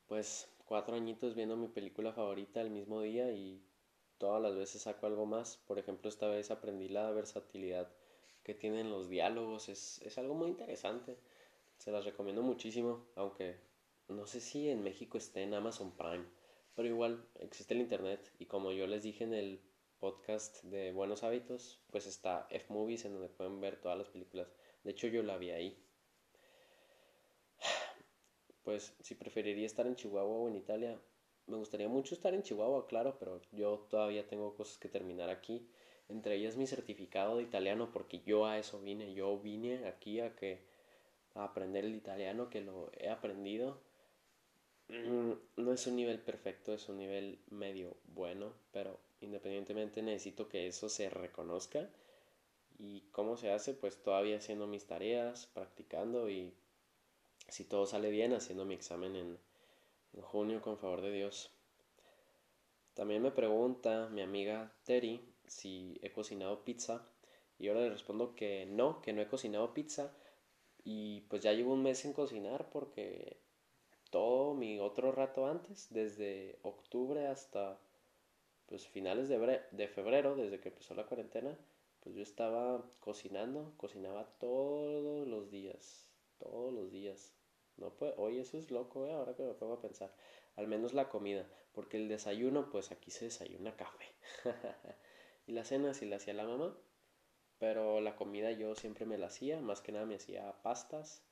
[0.07, 3.63] pues cuatro añitos viendo mi película favorita el mismo día y
[4.19, 5.59] todas las veces saco algo más.
[5.67, 7.89] Por ejemplo, esta vez aprendí la versatilidad
[8.43, 11.17] que tienen los diálogos, es, es algo muy interesante.
[11.79, 13.57] Se las recomiendo muchísimo, aunque
[14.09, 16.25] no sé si en México esté en Amazon Prime,
[16.75, 19.61] pero igual existe el internet y como yo les dije en el
[19.99, 24.53] podcast de Buenos Hábitos, pues está F-Movies en donde pueden ver todas las películas.
[24.83, 25.83] De hecho yo la vi ahí.
[28.63, 30.99] Pues si preferiría estar en Chihuahua o en Italia,
[31.47, 35.69] me gustaría mucho estar en Chihuahua, claro, pero yo todavía tengo cosas que terminar aquí.
[36.09, 39.15] Entre ellas mi certificado de italiano, porque yo a eso vine.
[39.15, 40.65] Yo vine aquí a que
[41.35, 43.81] aprender el italiano, que lo he aprendido.
[44.89, 50.67] Mm, no es un nivel perfecto, es un nivel medio bueno, pero independientemente necesito que
[50.67, 51.89] eso se reconozca.
[52.79, 53.75] ¿Y cómo se hace?
[53.75, 56.53] Pues todavía haciendo mis tareas, practicando y
[57.49, 59.39] si todo sale bien, haciendo mi examen en,
[60.15, 61.51] en junio con favor de Dios.
[62.95, 67.07] También me pregunta mi amiga Terry si he cocinado pizza
[67.59, 70.13] y ahora le respondo que no, que no he cocinado pizza,
[70.85, 73.39] y pues ya llevo un mes en cocinar porque
[74.11, 77.81] todo mi otro rato antes, desde octubre hasta
[78.67, 81.59] pues finales de, febrero, desde que empezó la cuarentena,
[82.01, 87.35] pues yo estaba cocinando, cocinaba todos los días, todos los días.
[87.77, 89.13] No puede, oye, eso es loco, ¿eh?
[89.13, 90.15] ahora que me pongo a pensar.
[90.57, 94.07] Al menos la comida, porque el desayuno, pues aquí se desayuna café.
[95.47, 96.77] y la cena sí la hacía la mamá,
[97.65, 101.23] pero la comida yo siempre me la hacía, más que nada me hacía pastas,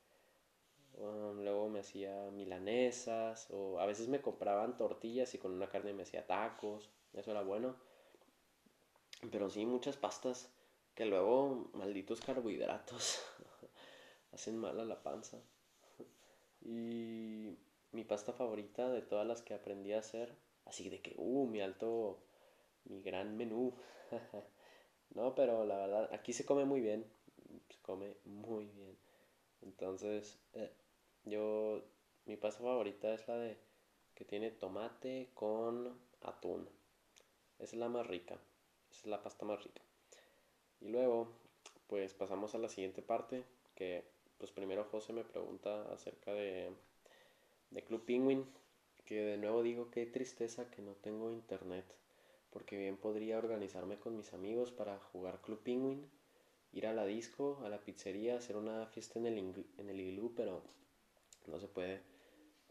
[0.95, 5.93] um, luego me hacía milanesas, o a veces me compraban tortillas y con una carne
[5.93, 7.77] me hacía tacos, eso era bueno.
[9.31, 10.51] Pero sí, muchas pastas
[10.95, 13.21] que luego malditos carbohidratos
[14.33, 15.39] hacen mal a la panza.
[16.63, 17.59] y
[17.93, 21.61] mi pasta favorita de todas las que aprendí a hacer, así de que, uh, mi
[21.61, 22.25] alto,
[22.85, 23.75] mi gran menú.
[25.15, 27.05] no, pero la verdad, aquí se come muy bien,
[27.69, 28.97] se come muy bien.
[29.63, 30.73] Entonces, eh,
[31.25, 31.83] yo,
[32.27, 33.57] mi pasta favorita es la de
[34.15, 36.69] que tiene tomate con atún.
[37.59, 38.35] Esa es la más rica,
[38.91, 39.83] esa es la pasta más rica.
[40.81, 41.29] Y luego,
[41.87, 43.45] pues pasamos a la siguiente parte,
[43.75, 44.05] que
[44.39, 46.73] pues primero José me pregunta acerca de,
[47.71, 48.45] de Club Penguin,
[49.05, 51.85] que de nuevo digo qué tristeza que no tengo internet,
[52.53, 56.11] porque bien podría organizarme con mis amigos para jugar Club Penguin,
[56.73, 60.33] ir a la disco, a la pizzería, hacer una fiesta en el, en el iglú,
[60.37, 60.63] pero
[61.47, 62.03] no se puede.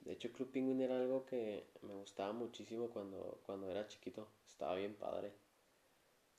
[0.02, 4.76] De hecho, Club Penguin era algo que me gustaba muchísimo cuando, cuando era chiquito, estaba
[4.76, 5.34] bien padre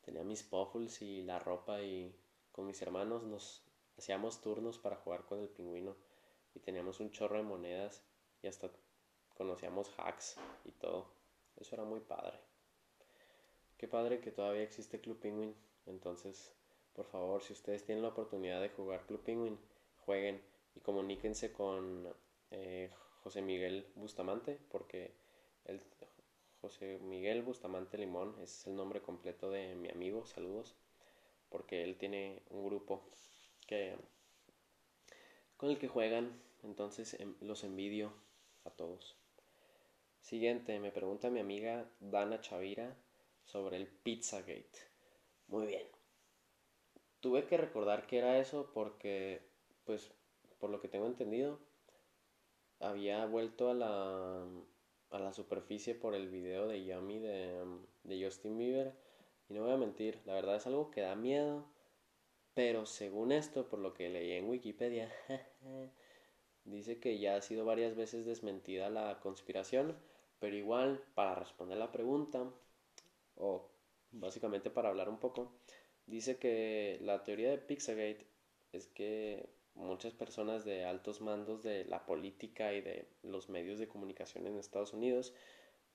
[0.03, 2.15] tenía mis puffles y la ropa y
[2.51, 3.63] con mis hermanos nos
[3.97, 5.97] hacíamos turnos para jugar con el pingüino
[6.55, 8.03] y teníamos un chorro de monedas
[8.43, 8.71] y hasta
[9.37, 11.07] conocíamos hacks y todo.
[11.57, 12.52] Eso era muy padre.
[13.83, 15.57] Qué padre que todavía existe Club Penguin.
[15.87, 16.55] Entonces,
[16.93, 19.59] por favor, si ustedes tienen la oportunidad de jugar Club Penguin,
[20.07, 20.41] jueguen
[20.77, 22.07] y comuníquense con
[22.53, 22.93] eh,
[23.25, 25.11] José Miguel Bustamante porque
[25.65, 25.81] él
[26.61, 30.77] José Miguel Bustamante Limón, es el nombre completo de mi amigo, saludos,
[31.49, 33.03] porque él tiene un grupo
[33.67, 33.97] que
[35.57, 38.13] con el que juegan, entonces em, los envidio
[38.65, 39.17] a todos.
[40.21, 42.97] Siguiente, me pregunta mi amiga Dana Chavira
[43.45, 44.79] sobre el Pizzagate.
[45.49, 45.87] Muy bien.
[47.21, 49.43] Tuve que recordar que era eso porque,
[49.85, 50.11] pues,
[50.59, 51.61] por lo que tengo entendido,
[52.81, 54.47] había vuelto a la
[55.13, 57.65] a la superficie por el video de Yummy de,
[58.03, 58.95] de Justin Bieber.
[59.49, 61.67] Y no voy a mentir, la verdad es algo que da miedo.
[62.55, 65.13] Pero según esto, por lo que leí en Wikipedia,
[66.65, 69.97] dice que ya ha sido varias veces desmentida la conspiración.
[70.39, 72.51] Pero igual, para responder la pregunta,
[73.43, 73.69] o
[74.13, 75.53] básicamente para hablar un poco,
[76.07, 78.27] dice que la teoría de Pixagate
[78.73, 83.89] es que muchas personas de altos mandos de la política y de los medios de
[83.89, 85.35] comunicación en Estados Unidos,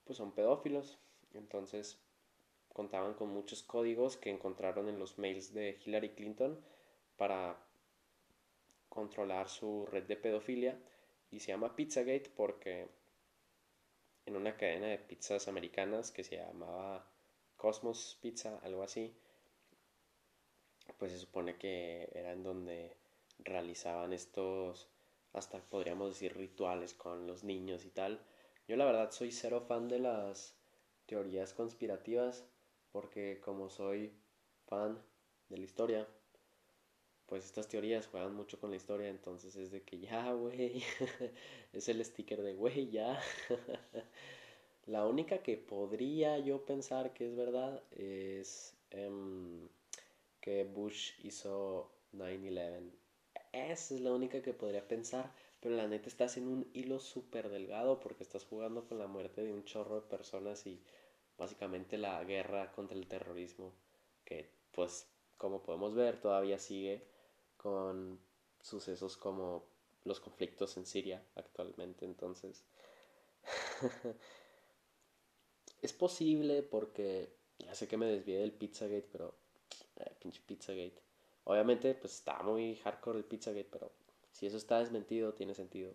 [0.03, 0.99] pues son pedófilos.
[1.33, 1.99] Entonces
[2.73, 6.59] contaban con muchos códigos que encontraron en los mails de Hillary Clinton
[7.15, 7.57] para
[8.89, 10.79] controlar su red de pedofilia
[11.31, 12.87] y se llama Pizzagate porque
[14.25, 17.09] en una cadena de pizzas americanas que se llamaba
[17.57, 19.13] Cosmos Pizza, algo así,
[20.97, 22.95] pues se supone que era en donde
[23.39, 24.87] realizaban estos,
[25.33, 28.21] hasta podríamos decir, rituales con los niños y tal.
[28.67, 30.55] Yo la verdad soy cero fan de las
[31.05, 32.45] teorías conspirativas
[32.91, 34.13] porque como soy
[34.67, 35.01] fan
[35.49, 36.07] de la historia,
[37.27, 40.83] pues estas teorías juegan mucho con la historia, entonces es de que ya, güey,
[41.73, 43.21] es el sticker de güey, ya.
[44.87, 49.67] la única que podría yo pensar que es verdad es em,
[50.41, 52.91] que Bush hizo 9-11
[53.51, 55.31] esa es la única que podría pensar.
[55.59, 59.43] Pero la neta estás en un hilo súper delgado porque estás jugando con la muerte
[59.43, 60.81] de un chorro de personas y
[61.37, 63.73] básicamente la guerra contra el terrorismo.
[64.23, 67.07] Que pues como podemos ver todavía sigue
[67.57, 68.19] con
[68.61, 69.65] sucesos como
[70.03, 72.05] los conflictos en Siria actualmente.
[72.05, 72.63] Entonces
[75.81, 79.35] es posible porque ya sé que me desvié del Pizzagate, pero
[79.97, 81.01] eh, pinche Pizzagate.
[81.43, 83.91] Obviamente, pues está muy hardcore el Pizzagate, pero
[84.31, 85.93] si eso está desmentido, tiene sentido.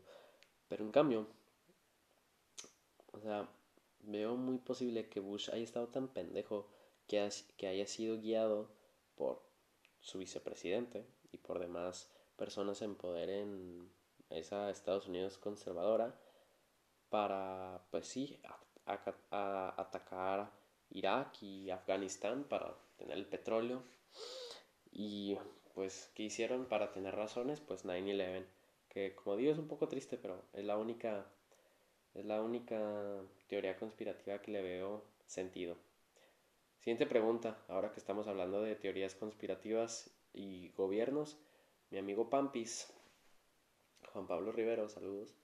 [0.69, 1.27] Pero en cambio,
[3.13, 3.49] o sea,
[4.01, 6.69] veo muy posible que Bush haya estado tan pendejo
[7.07, 8.71] que, que haya sido guiado
[9.15, 9.43] por
[10.01, 13.91] su vicepresidente y por demás personas en poder en
[14.31, 16.19] esa Estados Unidos conservadora
[17.11, 18.41] para, pues sí,
[18.87, 20.51] atacar
[20.91, 23.83] Irak y Afganistán para tener el petróleo
[24.93, 25.39] y
[25.75, 27.61] pues, ¿qué hicieron para tener razones?
[27.61, 28.45] Pues 9-11,
[28.89, 31.27] que como digo es un poco triste, pero es la única,
[32.15, 35.77] es la única teoría conspirativa que le veo sentido.
[36.79, 41.39] Siguiente pregunta, ahora que estamos hablando de teorías conspirativas y gobiernos,
[41.91, 42.93] mi amigo Pampis,
[44.13, 45.35] Juan Pablo Rivero, saludos,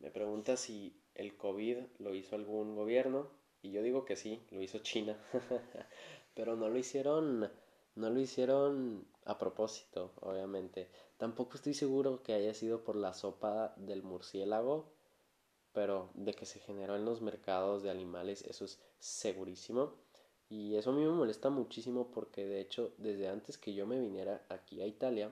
[0.00, 3.28] me pregunta si el COVID lo hizo algún gobierno
[3.60, 5.18] y yo digo que sí, lo hizo China,
[6.34, 7.50] pero no lo hicieron,
[7.96, 10.88] no lo hicieron a propósito, obviamente.
[11.16, 14.92] Tampoco estoy seguro que haya sido por la sopa del murciélago,
[15.72, 19.94] pero de que se generó en los mercados de animales, eso es segurísimo.
[20.48, 24.00] Y eso a mí me molesta muchísimo porque de hecho desde antes que yo me
[24.00, 25.30] viniera aquí a Italia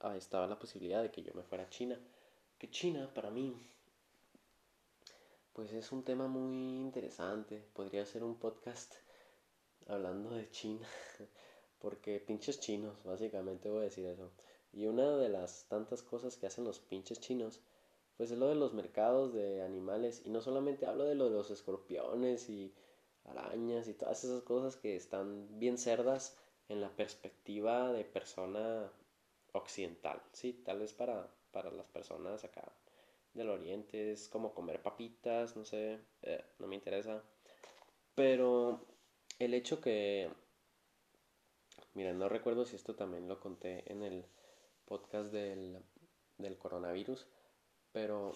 [0.00, 1.98] ah, estaba la posibilidad de que yo me fuera a China.
[2.58, 3.56] Que China para mí
[5.56, 7.64] pues es un tema muy interesante.
[7.72, 8.94] Podría ser un podcast
[9.86, 10.86] hablando de China.
[11.80, 14.30] Porque pinches chinos, básicamente voy a decir eso.
[14.70, 17.62] Y una de las tantas cosas que hacen los pinches chinos,
[18.18, 20.20] pues es lo de los mercados de animales.
[20.26, 22.74] Y no solamente hablo de lo de los escorpiones y
[23.24, 26.36] arañas y todas esas cosas que están bien cerdas
[26.68, 28.92] en la perspectiva de persona
[29.52, 32.70] occidental, sí, tal vez para, para las personas acá
[33.36, 37.22] del oriente es como comer papitas, no sé, eh, no me interesa,
[38.14, 38.86] pero
[39.38, 40.30] el hecho que,
[41.94, 44.24] mira, no recuerdo si esto también lo conté en el
[44.86, 45.78] podcast del,
[46.38, 47.26] del coronavirus,
[47.92, 48.32] pero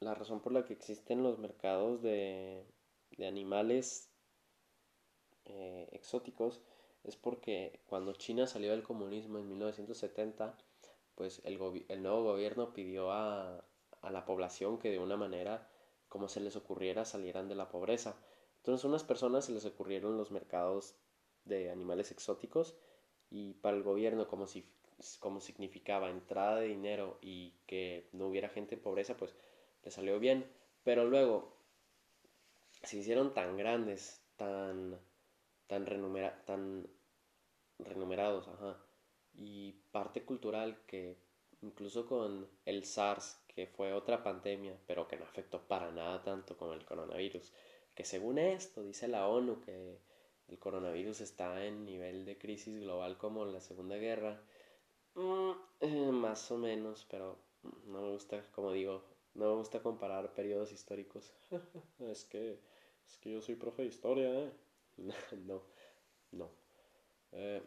[0.00, 2.64] la razón por la que existen los mercados de,
[3.16, 4.10] de animales
[5.44, 6.60] eh, exóticos
[7.04, 10.56] es porque cuando China salió del comunismo en 1970,
[11.14, 13.64] pues el, el nuevo gobierno pidió a,
[14.02, 15.68] a, la población que de una manera
[16.08, 18.16] como se les ocurriera salieran de la pobreza.
[18.58, 20.94] Entonces a unas personas se les ocurrieron los mercados
[21.44, 22.76] de animales exóticos
[23.30, 24.68] y para el gobierno como si
[25.18, 29.34] como significaba entrada de dinero y que no hubiera gente en pobreza, pues
[29.82, 30.46] le salió bien.
[30.84, 31.56] Pero luego
[32.84, 35.00] se hicieron tan grandes, tan
[35.72, 36.86] tan, renumera, tan
[37.78, 38.78] renumerados, ajá.
[39.32, 41.16] Y parte cultural que
[41.62, 46.56] incluso con el SARS, que fue otra pandemia, pero que no afectó para nada tanto
[46.56, 47.52] con el coronavirus,
[47.94, 49.98] que según esto dice la ONU que
[50.48, 54.42] el coronavirus está en nivel de crisis global como la Segunda Guerra,
[55.14, 57.38] mm, eh, más o menos, pero
[57.86, 61.32] no me gusta, como digo, no me gusta comparar periodos históricos.
[62.00, 62.58] es que
[63.06, 64.52] es que yo soy profe de historia, ¿eh?
[65.46, 65.62] no,
[66.32, 66.50] no.
[67.32, 67.62] Eh,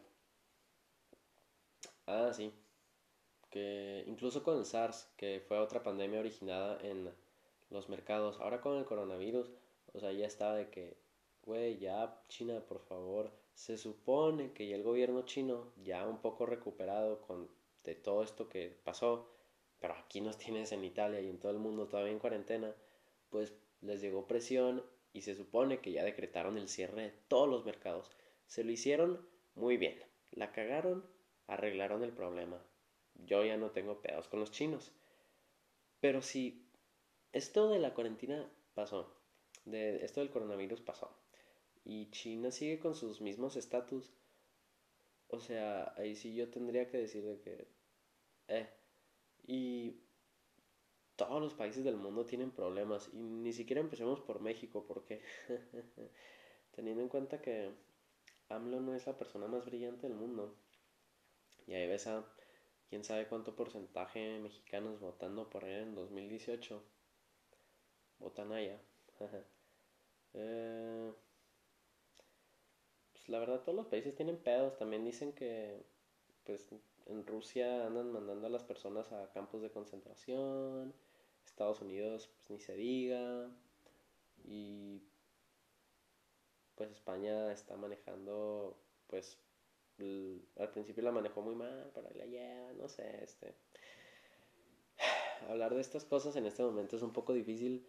[2.06, 2.52] ah, sí.
[4.06, 7.10] Incluso con el SARS, que fue otra pandemia originada en
[7.70, 9.50] los mercados, ahora con el coronavirus,
[9.92, 10.96] o sea, ya estaba de que,
[11.42, 16.46] güey, ya China, por favor, se supone que ya el gobierno chino, ya un poco
[16.46, 17.48] recuperado con
[17.84, 19.30] de todo esto que pasó,
[19.80, 22.74] pero aquí nos tienes en Italia y en todo el mundo todavía en cuarentena,
[23.30, 27.64] pues les llegó presión y se supone que ya decretaron el cierre de todos los
[27.64, 28.10] mercados.
[28.46, 29.98] Se lo hicieron muy bien.
[30.32, 31.06] La cagaron,
[31.46, 32.62] arreglaron el problema.
[33.24, 34.92] Yo ya no tengo pedos con los chinos.
[36.00, 36.66] Pero si
[37.32, 39.12] esto de la cuarentena pasó,
[39.64, 41.10] de esto del coronavirus pasó,
[41.84, 44.12] y China sigue con sus mismos estatus,
[45.28, 47.68] o sea, ahí sí yo tendría que decir de que,
[48.48, 48.68] eh,
[49.46, 50.00] y
[51.16, 55.22] todos los países del mundo tienen problemas y ni siquiera empecemos por México porque
[56.72, 57.70] teniendo en cuenta que
[58.50, 60.54] AMLO no es la persona más brillante del mundo
[61.66, 62.24] y ahí ves a
[62.88, 66.82] quién sabe cuánto porcentaje de mexicanos votando por él en 2018
[68.18, 68.80] votan allá.
[70.34, 71.12] Eh,
[73.12, 74.76] pues la verdad todos los países tienen pedos.
[74.76, 75.84] También dicen que
[76.44, 76.68] pues
[77.06, 80.94] en Rusia andan mandando a las personas a campos de concentración.
[81.44, 83.50] Estados Unidos, pues ni se diga.
[84.44, 85.02] Y
[86.74, 88.76] pues España está manejando,
[89.06, 89.38] pues
[89.98, 93.54] al principio la manejó muy mal, pero la lleva, no sé, este.
[95.48, 97.86] Hablar de estas cosas en este momento es un poco difícil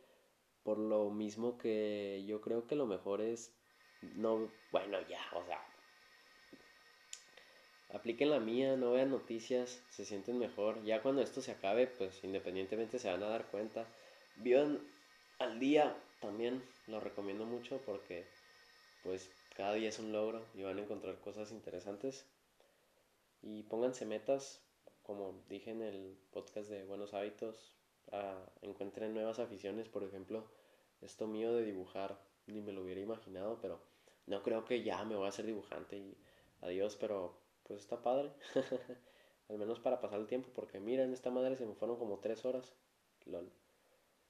[0.63, 3.53] por lo mismo que yo creo que lo mejor es
[4.01, 5.59] no, bueno, ya, o sea,
[7.93, 10.83] apliquen la mía, no vean noticias, se sienten mejor.
[10.83, 13.87] Ya cuando esto se acabe, pues independientemente se van a dar cuenta.
[14.35, 14.79] Vivan
[15.39, 18.25] al día también, lo recomiendo mucho porque
[19.03, 22.27] pues cada día es un logro y van a encontrar cosas interesantes.
[23.41, 24.61] Y pónganse metas,
[25.01, 27.75] como dije en el podcast de Buenos Hábitos,
[28.61, 30.45] encuentren nuevas aficiones, por ejemplo,
[31.01, 33.81] esto mío de dibujar, ni me lo hubiera imaginado, pero
[34.27, 36.15] no creo que ya me voy a hacer dibujante y
[36.61, 38.31] adiós, pero pues está padre.
[39.49, 42.19] Al menos para pasar el tiempo, porque mira, en esta madre se me fueron como
[42.19, 42.75] tres horas.
[43.25, 43.51] LOL.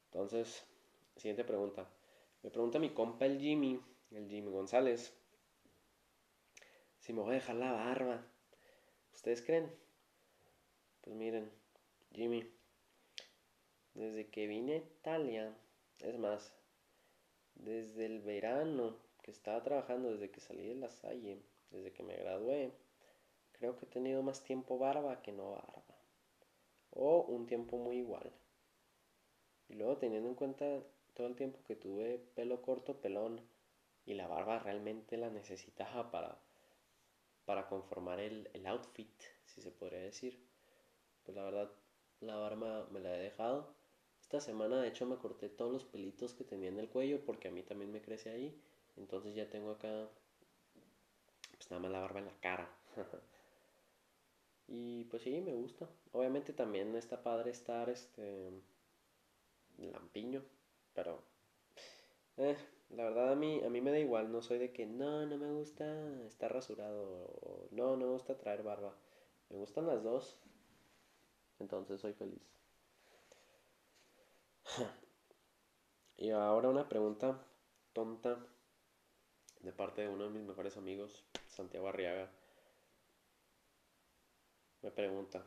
[0.06, 0.66] Entonces,
[1.18, 1.90] siguiente pregunta.
[2.44, 3.82] Me pregunta mi compa el Jimmy,
[4.12, 5.14] el Jimmy González.
[7.00, 8.26] si me voy a dejar la barba.
[9.14, 9.72] ¿Ustedes creen?
[11.02, 11.52] Pues miren,
[12.12, 12.52] Jimmy,
[13.94, 15.58] desde que vine a Italia,
[16.00, 16.54] es más,
[17.56, 21.42] desde el verano que estaba trabajando, desde que salí de la Salle,
[21.72, 22.72] desde que me gradué,
[23.54, 25.84] creo que he tenido más tiempo barba que no barba.
[26.92, 28.32] O un tiempo muy igual.
[29.70, 30.84] Y luego teniendo en cuenta
[31.14, 33.42] todo el tiempo que tuve pelo corto, pelón,
[34.08, 36.40] y la barba realmente la necesitaba para,
[37.46, 39.12] para conformar el, el outfit,
[39.46, 40.40] si se podría decir.
[41.24, 41.70] Pues la verdad,
[42.22, 43.76] la barba me la he dejado.
[44.22, 47.50] Esta semana de hecho me corté todos los pelitos que tenía en el cuello porque
[47.50, 48.58] a mí también me crece ahí.
[48.96, 50.10] Entonces ya tengo acá
[51.58, 52.70] pues nada más la barba en la cara.
[54.68, 55.90] y pues sí, me gusta.
[56.14, 58.52] Obviamente también está padre estar este
[59.78, 60.44] lampiño,
[60.94, 61.22] pero
[62.38, 62.58] eh,
[62.90, 65.38] la verdad a mí, a mí me da igual, no soy de que no, no
[65.38, 65.86] me gusta
[66.26, 67.04] estar rasurado
[67.42, 68.96] o no, no me gusta traer barba.
[69.50, 70.40] Me gustan las dos,
[71.60, 72.42] entonces soy feliz.
[76.18, 77.40] y ahora una pregunta
[77.94, 78.46] tonta
[79.62, 82.30] de parte de uno de mis mejores amigos, Santiago Arriaga.
[84.82, 85.44] Me pregunta,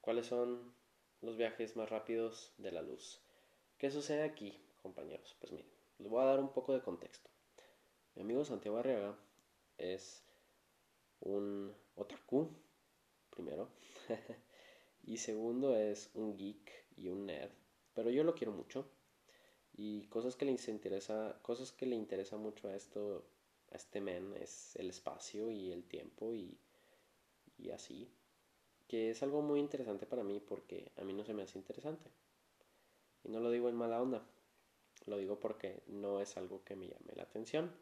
[0.00, 0.74] ¿cuáles son
[1.20, 3.20] los viajes más rápidos de la luz?
[3.78, 5.36] ¿Qué sucede aquí, compañeros?
[5.40, 5.79] Pues miren.
[6.00, 7.28] Les voy a dar un poco de contexto.
[8.14, 9.18] Mi amigo Santiago Arriaga
[9.76, 10.24] es
[11.20, 12.48] un otaku,
[13.28, 13.68] primero.
[15.04, 17.52] y segundo es un geek y un nerd.
[17.92, 18.86] Pero yo lo quiero mucho.
[19.74, 23.26] Y cosas que le interesa, cosas que le interesa mucho a esto,
[23.70, 26.58] a este men, es el espacio y el tiempo y,
[27.58, 28.10] y así.
[28.88, 32.10] Que es algo muy interesante para mí porque a mí no se me hace interesante.
[33.22, 34.26] Y no lo digo en mala onda.
[35.06, 37.72] Lo digo porque no es algo que me llame la atención.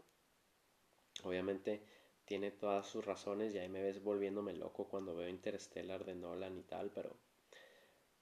[1.24, 1.82] Obviamente
[2.24, 6.58] tiene todas sus razones y ahí me ves volviéndome loco cuando veo Interstellar de Nolan
[6.58, 7.16] y tal, pero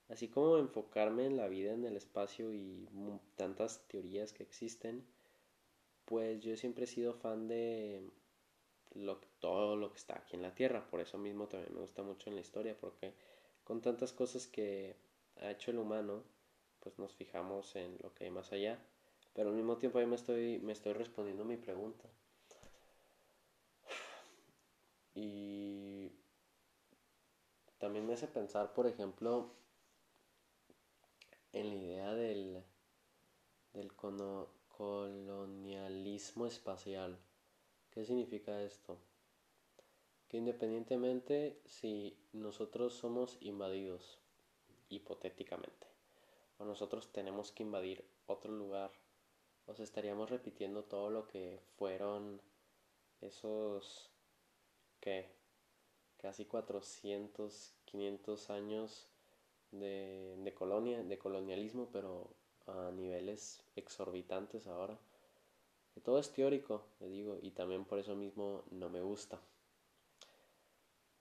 [0.08, 2.88] así como enfocarme en la vida en el espacio y
[3.34, 5.04] tantas teorías que existen,
[6.04, 8.08] pues yo siempre he sido fan de
[8.94, 12.02] lo, todo lo que está aquí en la Tierra, por eso mismo también me gusta
[12.02, 13.12] mucho en la historia, porque
[13.64, 14.94] con tantas cosas que
[15.40, 16.22] ha hecho el humano,
[16.86, 18.78] pues nos fijamos en lo que hay más allá.
[19.34, 22.08] Pero al mismo tiempo ahí me estoy, me estoy respondiendo mi pregunta.
[25.16, 26.12] Y
[27.78, 29.50] también me hace pensar, por ejemplo,
[31.52, 32.62] en la idea del,
[33.72, 33.92] del
[34.68, 37.18] colonialismo espacial.
[37.90, 38.96] ¿Qué significa esto?
[40.28, 44.20] Que independientemente si nosotros somos invadidos,
[44.88, 45.95] hipotéticamente,
[46.58, 48.90] o nosotros tenemos que invadir otro lugar,
[49.66, 52.40] os estaríamos repitiendo todo lo que fueron
[53.20, 54.10] esos
[55.00, 55.28] que
[56.18, 59.08] casi 400, 500 años
[59.70, 62.30] de, de colonia, de colonialismo, pero
[62.66, 64.98] a niveles exorbitantes ahora.
[65.94, 69.40] Que todo es teórico, le digo, y también por eso mismo no me gusta.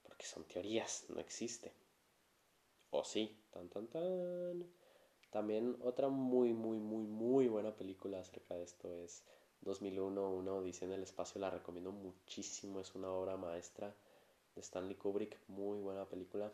[0.04, 1.72] Porque son teorías, no existe.
[2.90, 4.66] O sí, tan tan tan.
[5.36, 9.22] También otra muy, muy, muy, muy buena película acerca de esto es
[9.60, 11.42] 2001, Una Odisea en el Espacio.
[11.42, 13.94] La recomiendo muchísimo, es una obra maestra
[14.56, 15.38] de Stanley Kubrick.
[15.50, 16.54] Muy buena película.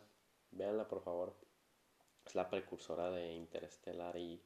[0.50, 1.32] Véanla, por favor.
[2.26, 4.42] Es la precursora de Interstellar y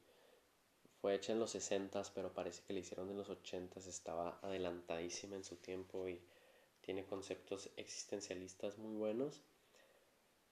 [1.01, 5.35] fue hecha en los 60 pero parece que la hicieron en los 80 Estaba adelantadísima
[5.35, 6.21] en su tiempo y
[6.81, 9.41] tiene conceptos existencialistas muy buenos.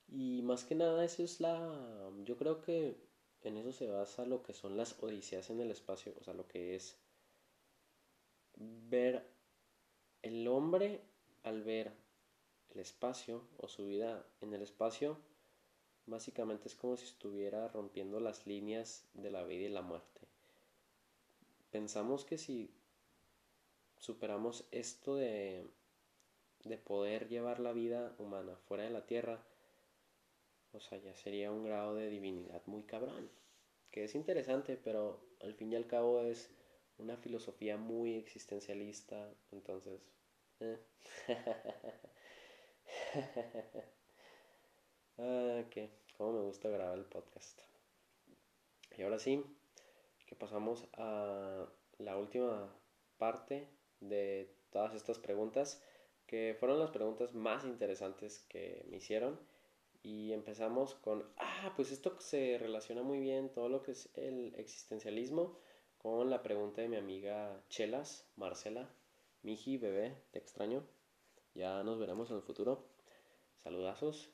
[0.08, 2.10] Y más que nada, eso es la.
[2.24, 3.14] Yo creo que
[3.44, 6.48] en eso se basa lo que son las odiseas en el espacio, o sea, lo
[6.48, 6.98] que es
[8.58, 9.26] ver
[10.22, 11.02] el hombre
[11.44, 11.92] al ver
[12.74, 15.18] el espacio o su vida en el espacio,
[16.08, 20.22] básicamente es como si estuviera rompiendo las líneas de la vida y la muerte.
[21.72, 22.72] Pensamos que si
[23.98, 25.68] superamos esto de,
[26.64, 29.44] de poder llevar la vida humana fuera de la Tierra,
[30.76, 33.30] o sea, ya sería un grado de divinidad muy cabrón.
[33.92, 36.52] Que es interesante, pero al fin y al cabo es
[36.98, 39.34] una filosofía muy existencialista.
[39.52, 40.12] Entonces.
[40.60, 40.80] Eh.
[45.18, 47.62] ah, que cómo me gusta grabar el podcast.
[48.98, 49.44] Y ahora sí,
[50.26, 51.68] que pasamos a
[51.98, 52.74] la última
[53.18, 53.68] parte
[54.00, 55.82] de todas estas preguntas,
[56.28, 59.40] que fueron las preguntas más interesantes que me hicieron
[60.06, 64.54] y empezamos con, ah, pues esto se relaciona muy bien, todo lo que es el
[64.56, 65.58] existencialismo,
[65.98, 68.88] con la pregunta de mi amiga Chelas, Marcela,
[69.42, 70.84] Miji, bebé, te extraño.
[71.56, 72.86] Ya nos veremos en el futuro.
[73.64, 74.30] Saludazos.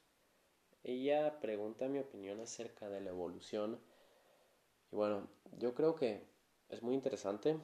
[0.83, 3.79] Ella pregunta mi opinión acerca de la evolución.
[4.91, 6.21] Y bueno, yo creo que
[6.67, 7.57] es muy interesante.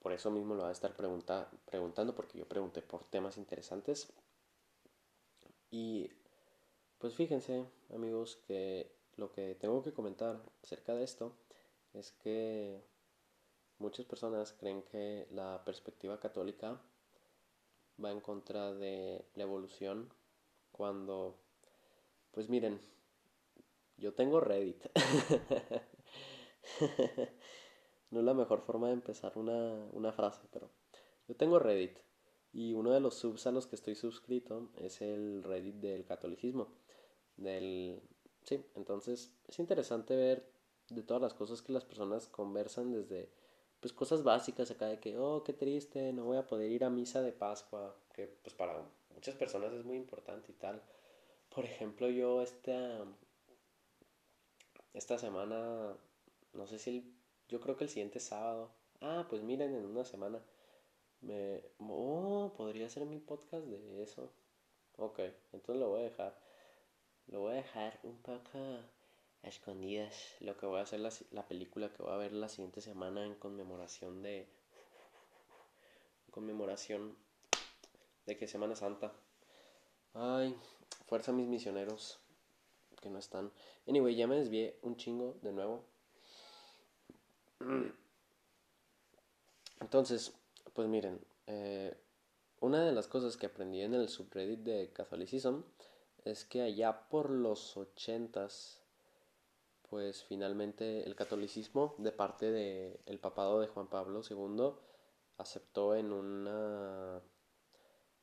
[0.00, 4.12] Por eso mismo lo va a estar preguntando, porque yo pregunté por temas interesantes.
[5.70, 6.10] Y
[6.98, 11.36] pues fíjense, amigos, que lo que tengo que comentar acerca de esto
[11.92, 12.82] es que
[13.78, 16.80] muchas personas creen que la perspectiva católica
[18.02, 20.12] va en contra de la evolución
[20.72, 21.38] cuando,
[22.32, 22.80] pues miren,
[23.96, 24.84] yo tengo Reddit.
[28.10, 30.70] no es la mejor forma de empezar una, una frase, pero
[31.28, 31.98] yo tengo Reddit
[32.52, 36.68] y uno de los subs a los que estoy suscrito es el Reddit del catolicismo.
[37.36, 38.02] Del...
[38.44, 40.48] Sí, entonces es interesante ver
[40.88, 43.28] de todas las cosas que las personas conversan desde
[43.80, 46.90] pues cosas básicas acá de que, oh, qué triste, no voy a poder ir a
[46.90, 48.82] misa de Pascua, que pues para
[49.14, 50.82] muchas personas es muy importante y tal.
[51.54, 53.04] Por ejemplo, yo esta,
[54.94, 55.96] esta semana,
[56.52, 57.14] no sé si,
[57.48, 58.70] yo creo que el siguiente sábado,
[59.00, 60.42] ah, pues miren, en una semana,
[61.20, 64.32] me, oh, podría ser mi podcast de eso.
[64.96, 65.20] Ok,
[65.52, 66.45] entonces lo voy a dejar.
[67.28, 68.58] Lo voy a dejar un poco
[69.42, 70.34] a escondidas.
[70.40, 73.24] Lo que voy a hacer la, la película que voy a ver la siguiente semana
[73.24, 74.48] en conmemoración de.
[76.26, 77.16] En conmemoración
[78.26, 79.12] de que Semana Santa.
[80.14, 80.56] Ay,
[81.06, 82.18] fuerza mis misioneros
[83.00, 83.52] que no están.
[83.86, 85.84] Anyway, ya me desvié un chingo de nuevo.
[89.80, 90.32] Entonces,
[90.74, 91.96] pues miren, eh,
[92.60, 95.62] una de las cosas que aprendí en el subreddit de Catholicism
[96.26, 98.82] es que allá por los ochentas
[99.88, 104.72] pues finalmente el catolicismo de parte del papado de Juan Pablo II
[105.38, 107.22] aceptó en una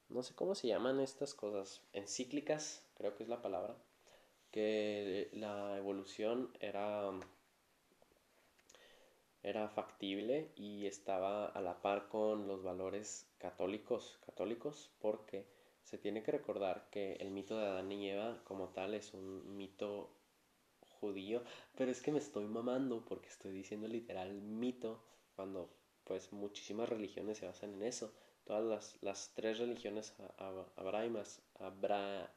[0.09, 3.77] no sé cómo se llaman estas cosas encíclicas creo que es la palabra
[4.51, 7.11] que la evolución era
[9.41, 15.52] era factible y estaba a la par con los valores católicos católicos porque
[15.83, 19.57] se tiene que recordar que el mito de Adán y Eva como tal es un
[19.57, 20.09] mito
[20.99, 21.43] judío,
[21.75, 25.03] pero es que me estoy mamando porque estoy diciendo literal mito
[25.35, 25.69] cuando
[26.03, 28.13] pues muchísimas religiones se basan en eso.
[28.45, 30.15] Todas las, las tres religiones
[30.75, 32.33] abrahamas, Abra,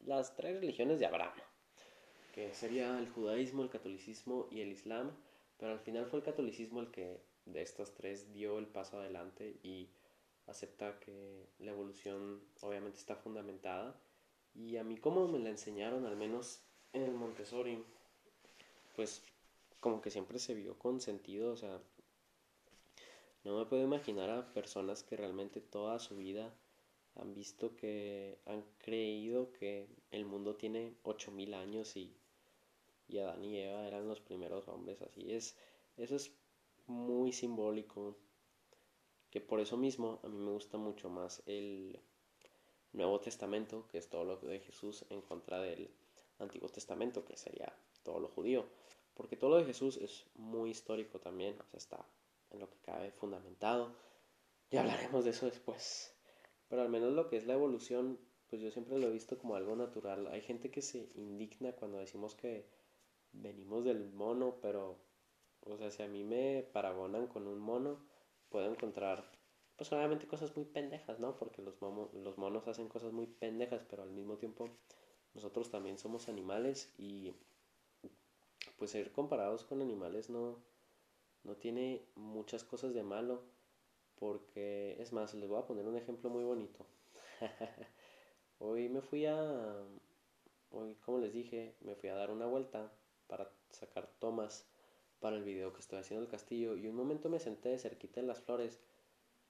[0.00, 1.34] las tres religiones de Abraham,
[2.32, 5.14] que sería el judaísmo, el catolicismo y el islam,
[5.58, 9.58] pero al final fue el catolicismo el que de estas tres dio el paso adelante
[9.62, 9.90] y
[10.46, 14.00] acepta que la evolución obviamente está fundamentada.
[14.54, 17.84] Y a mí como me la enseñaron al menos en el Montessori,
[18.94, 19.22] pues
[19.80, 21.80] como que siempre se vio con sentido, o sea,
[23.44, 26.52] no me puedo imaginar a personas que realmente toda su vida
[27.14, 32.14] han visto que han creído que el mundo tiene 8000 años y,
[33.08, 35.56] y Adán y Eva eran los primeros hombres, así es,
[35.96, 36.32] eso es
[36.86, 38.16] muy simbólico,
[39.30, 41.98] que por eso mismo a mí me gusta mucho más el
[42.92, 45.90] Nuevo Testamento, que es todo lo de Jesús en contra del
[46.38, 47.72] Antiguo Testamento, que sería
[48.02, 48.66] todo lo judío,
[49.14, 52.06] porque todo lo de Jesús es muy histórico también, o sea, está
[52.50, 53.94] en lo que cabe fundamentado.
[54.70, 56.14] Ya hablaremos de eso después.
[56.68, 58.18] Pero al menos lo que es la evolución,
[58.48, 60.26] pues yo siempre lo he visto como algo natural.
[60.28, 62.66] Hay gente que se indigna cuando decimos que
[63.32, 64.98] venimos del mono, pero,
[65.60, 68.00] o sea, si a mí me paragonan con un mono,
[68.50, 69.24] puedo encontrar,
[69.76, 71.36] pues obviamente cosas muy pendejas, ¿no?
[71.36, 74.70] Porque los, los monos hacen cosas muy pendejas, pero al mismo tiempo
[75.34, 77.34] nosotros también somos animales y
[78.78, 80.58] pues ser comparados con animales no,
[81.44, 83.42] no tiene muchas cosas de malo
[84.18, 86.86] porque es más, les voy a poner un ejemplo muy bonito.
[88.58, 89.84] hoy me fui a,
[90.70, 92.90] hoy como les dije, me fui a dar una vuelta
[93.26, 94.66] para sacar tomas
[95.20, 98.26] para el video que estoy haciendo del castillo y un momento me senté cerquita en
[98.26, 98.80] las flores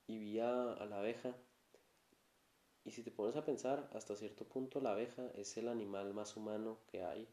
[0.06, 0.52] y vi a
[0.88, 1.34] la abeja
[2.86, 6.36] y si te pones a pensar, hasta cierto punto la abeja es el animal más
[6.36, 7.26] humano que hay,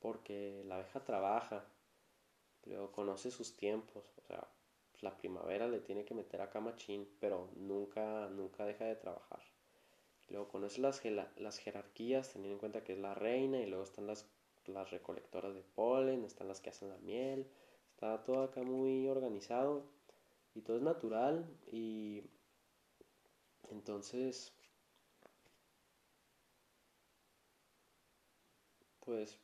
[0.00, 1.64] porque la abeja trabaja,
[2.66, 4.48] luego conoce sus tiempos, o sea,
[5.00, 9.40] la primavera le tiene que meter a camachín, pero nunca, nunca deja de trabajar.
[10.30, 11.00] Luego conoce las,
[11.36, 14.26] las jerarquías, teniendo en cuenta que es la reina, y luego están las,
[14.66, 17.46] las recolectoras de polen, están las que hacen la miel,
[17.98, 19.82] está todo acá muy organizado
[20.54, 22.22] y todo es natural y
[23.72, 24.52] entonces
[29.04, 29.40] pues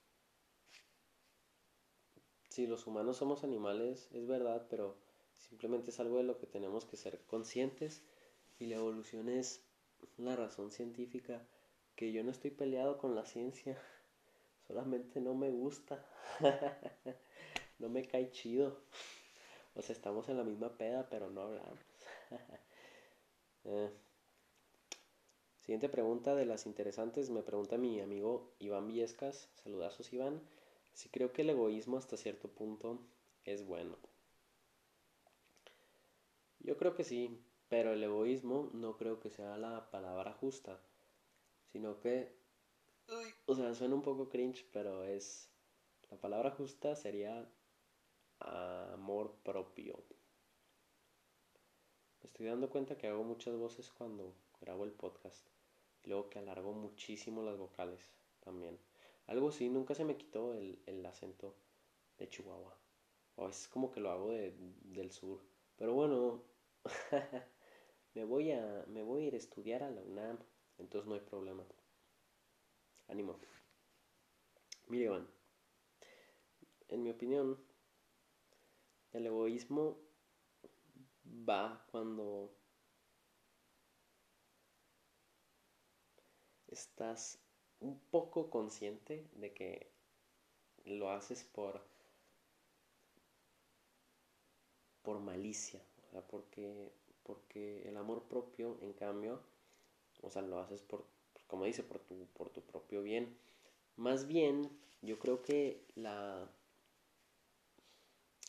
[2.48, 4.94] si los humanos somos animales, es verdad, pero
[5.36, 8.04] simplemente es algo de lo que tenemos que ser conscientes
[8.60, 9.64] y la evolución es
[10.16, 11.44] una razón científica
[11.96, 13.76] que yo no estoy peleado con la ciencia,
[14.68, 16.06] solamente no me gusta,
[17.78, 18.76] no me cae chido.
[19.74, 21.78] O sea, estamos en la misma peda, pero no hablamos.
[23.66, 23.90] Eh,
[25.60, 27.30] siguiente pregunta de las interesantes.
[27.30, 29.48] Me pregunta mi amigo Iván Viescas.
[29.54, 30.42] Saludazos, Iván.
[30.92, 33.00] Si creo que el egoísmo hasta cierto punto
[33.46, 33.96] es bueno.
[36.60, 40.80] Yo creo que sí, pero el egoísmo no creo que sea la palabra justa,
[41.72, 42.34] sino que,
[43.46, 45.50] o sea, suena un poco cringe, pero es,
[46.10, 47.50] la palabra justa sería
[48.44, 50.02] amor propio.
[52.22, 55.46] Me estoy dando cuenta que hago muchas voces cuando grabo el podcast,
[56.02, 58.06] y luego que alargo muchísimo las vocales
[58.40, 58.78] también.
[59.26, 61.54] Algo sí, nunca se me quitó el, el acento
[62.18, 62.76] de Chihuahua.
[63.36, 65.40] O es como que lo hago de, del sur.
[65.76, 66.42] Pero bueno,
[68.14, 70.38] me, voy a, me voy a ir a estudiar a la UNAM,
[70.78, 71.64] entonces no hay problema.
[73.08, 73.38] Ánimo.
[74.86, 75.28] Mire, Iván,
[76.88, 77.58] en mi opinión,
[79.14, 79.98] el egoísmo
[81.48, 82.50] va cuando
[86.68, 87.38] estás
[87.80, 89.90] un poco consciente de que
[90.84, 91.80] lo haces por
[95.02, 95.80] por malicia,
[96.30, 96.90] porque,
[97.22, 99.40] porque el amor propio, en cambio,
[100.22, 101.04] o sea, lo haces por,
[101.46, 103.36] como dice, por tu, por tu propio bien.
[103.96, 104.70] Más bien,
[105.02, 106.48] yo creo que la,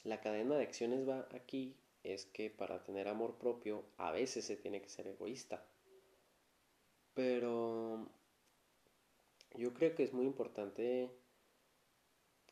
[0.05, 4.55] la cadena de acciones va aquí, es que para tener amor propio a veces se
[4.55, 5.65] tiene que ser egoísta.
[7.15, 8.07] Pero
[9.55, 11.09] yo creo que es muy importante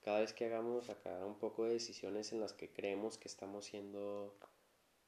[0.04, 3.66] cada vez que hagamos acá un poco de decisiones en las que creemos que estamos
[3.66, 4.36] siendo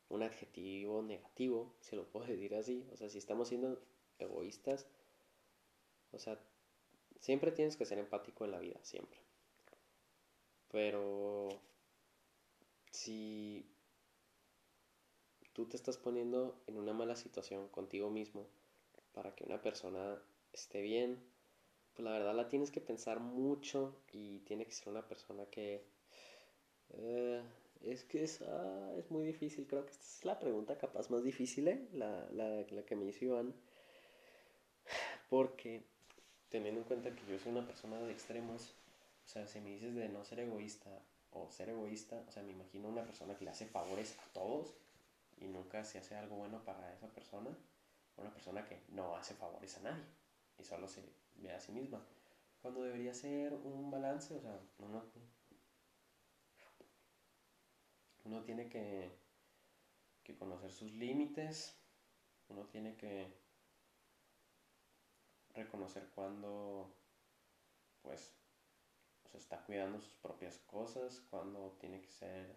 [0.09, 3.81] un adjetivo negativo, si lo puedo decir así, o sea, si estamos siendo
[4.19, 4.85] egoístas,
[6.11, 6.39] o sea,
[7.19, 9.19] siempre tienes que ser empático en la vida, siempre.
[10.71, 11.49] Pero
[12.95, 13.65] si
[15.53, 18.47] tú te estás poniendo en una mala situación contigo mismo
[19.13, 20.21] para que una persona
[20.53, 21.19] esté bien,
[21.93, 25.83] pues la verdad la tienes que pensar mucho y tiene que ser una persona que...
[26.89, 27.41] Eh,
[27.81, 31.23] es que es, ah, es muy difícil, creo que esta es la pregunta capaz más
[31.23, 31.87] difícil, ¿eh?
[31.93, 33.53] la, la, la que me hizo Iván.
[35.29, 35.83] Porque
[36.49, 38.73] teniendo en cuenta que yo soy una persona de extremos,
[39.25, 41.01] o sea, si me dices de no ser egoísta
[41.35, 44.73] o ser egoísta, o sea, me imagino una persona que le hace favores a todos
[45.37, 47.49] y nunca se hace algo bueno para esa persona,
[48.15, 50.05] o una persona que no hace favores a nadie
[50.57, 51.03] y solo se
[51.35, 52.01] ve a sí misma.
[52.61, 55.03] Cuando debería ser un balance, o sea, uno,
[58.23, 59.11] uno tiene que,
[60.23, 61.75] que conocer sus límites,
[62.47, 63.27] uno tiene que
[65.53, 66.89] reconocer cuando
[68.01, 68.31] pues
[69.37, 72.55] está cuidando sus propias cosas, cuando tiene que ser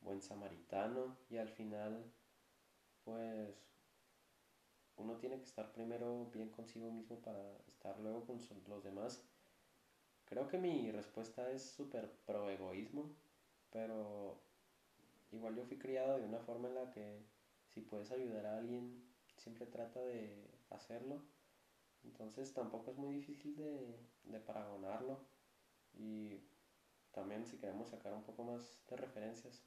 [0.00, 2.12] buen samaritano y al final
[3.04, 3.56] pues
[4.96, 8.38] uno tiene que estar primero bien consigo mismo para estar luego con
[8.68, 9.22] los demás.
[10.26, 13.10] Creo que mi respuesta es súper pro egoísmo,
[13.70, 14.38] pero
[15.32, 17.24] igual yo fui criado de una forma en la que
[17.68, 19.02] si puedes ayudar a alguien,
[19.36, 21.22] siempre trata de hacerlo.
[22.04, 25.18] Entonces tampoco es muy difícil de, de paragonarlo.
[25.98, 26.40] Y
[27.12, 29.60] también si queremos sacar un poco más de referencias,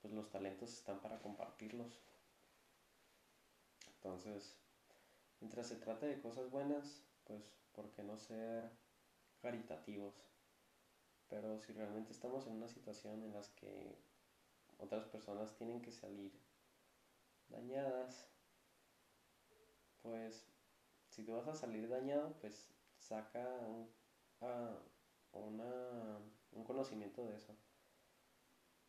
[0.00, 2.00] pues los talentos están para compartirlos.
[3.96, 4.56] Entonces,
[5.40, 7.42] mientras se trate de cosas buenas, pues,
[7.72, 8.70] ¿por qué no ser
[9.42, 10.14] caritativos?
[11.28, 13.98] Pero si realmente estamos en una situación en la que
[14.78, 16.32] otras personas tienen que salir
[17.48, 18.26] dañadas,
[20.02, 20.46] pues
[21.10, 23.88] si tú vas a salir dañado, pues saca un,
[25.32, 27.56] un conocimiento de eso.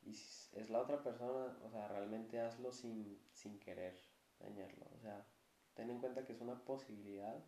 [0.03, 3.95] Y si es la otra persona, o sea, realmente hazlo sin, sin querer
[4.39, 4.87] dañarlo.
[4.95, 5.25] O sea,
[5.73, 7.43] ten en cuenta que es una posibilidad,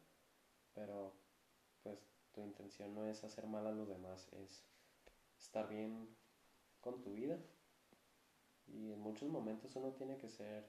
[0.74, 1.14] pero
[1.82, 2.00] pues
[2.32, 4.64] tu intención no es hacer mal a los demás, es
[5.38, 6.16] estar bien
[6.82, 7.39] con tu vida.
[8.68, 10.66] Y en muchos momentos uno tiene que ser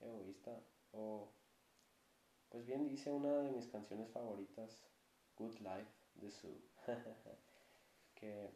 [0.00, 0.60] egoísta
[0.92, 1.32] o
[2.50, 4.78] pues bien dice una de mis canciones favoritas,
[5.36, 6.60] Good Life de Sue,
[8.14, 8.50] que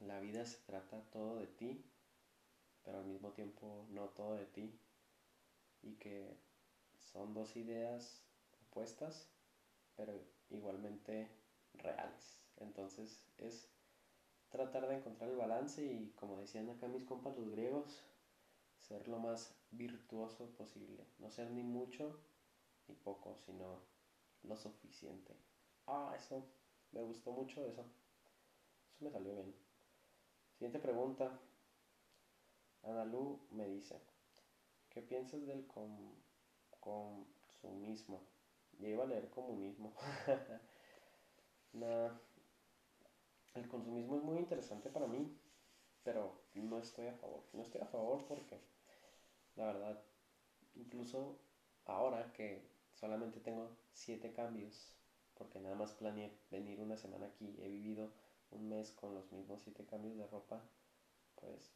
[0.00, 1.84] la vida se trata todo de ti
[2.84, 4.78] pero al mismo tiempo no todo de ti
[5.82, 6.36] y que
[7.12, 8.22] son dos ideas
[8.68, 9.26] opuestas
[9.96, 10.12] pero
[10.50, 11.30] igualmente
[11.74, 13.68] reales entonces es
[14.50, 18.04] tratar de encontrar el balance y como decían acá mis compas los griegos
[18.88, 21.04] ser lo más virtuoso posible.
[21.18, 22.18] No ser ni mucho
[22.86, 23.80] ni poco, sino
[24.44, 25.34] lo suficiente.
[25.86, 26.44] Ah, eso,
[26.92, 27.82] me gustó mucho eso.
[28.94, 29.54] Eso me salió bien.
[30.52, 31.38] Siguiente pregunta.
[32.82, 34.00] Analu me dice,
[34.90, 35.66] ¿qué piensas del
[36.80, 38.20] consumismo?
[38.78, 39.94] Ya iba a leer comunismo.
[41.72, 42.20] Nada.
[43.54, 45.32] El consumismo es muy interesante para mí,
[46.02, 47.42] pero no estoy a favor.
[47.52, 48.60] No estoy a favor porque,
[49.56, 50.02] la verdad,
[50.74, 51.38] incluso
[51.86, 52.73] ahora que
[53.04, 54.90] solamente tengo siete cambios,
[55.34, 58.10] porque nada más planeé venir una semana aquí, he vivido
[58.50, 60.62] un mes con los mismos siete cambios de ropa,
[61.38, 61.70] pues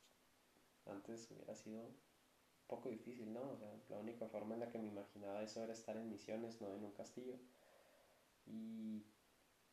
[0.87, 1.95] antes hubiera sido un
[2.67, 3.43] poco difícil, ¿no?
[3.43, 6.63] O sea, la única forma en la que me imaginaba eso era estar en misiones,
[6.63, 7.35] no en un castillo.
[8.47, 9.05] Y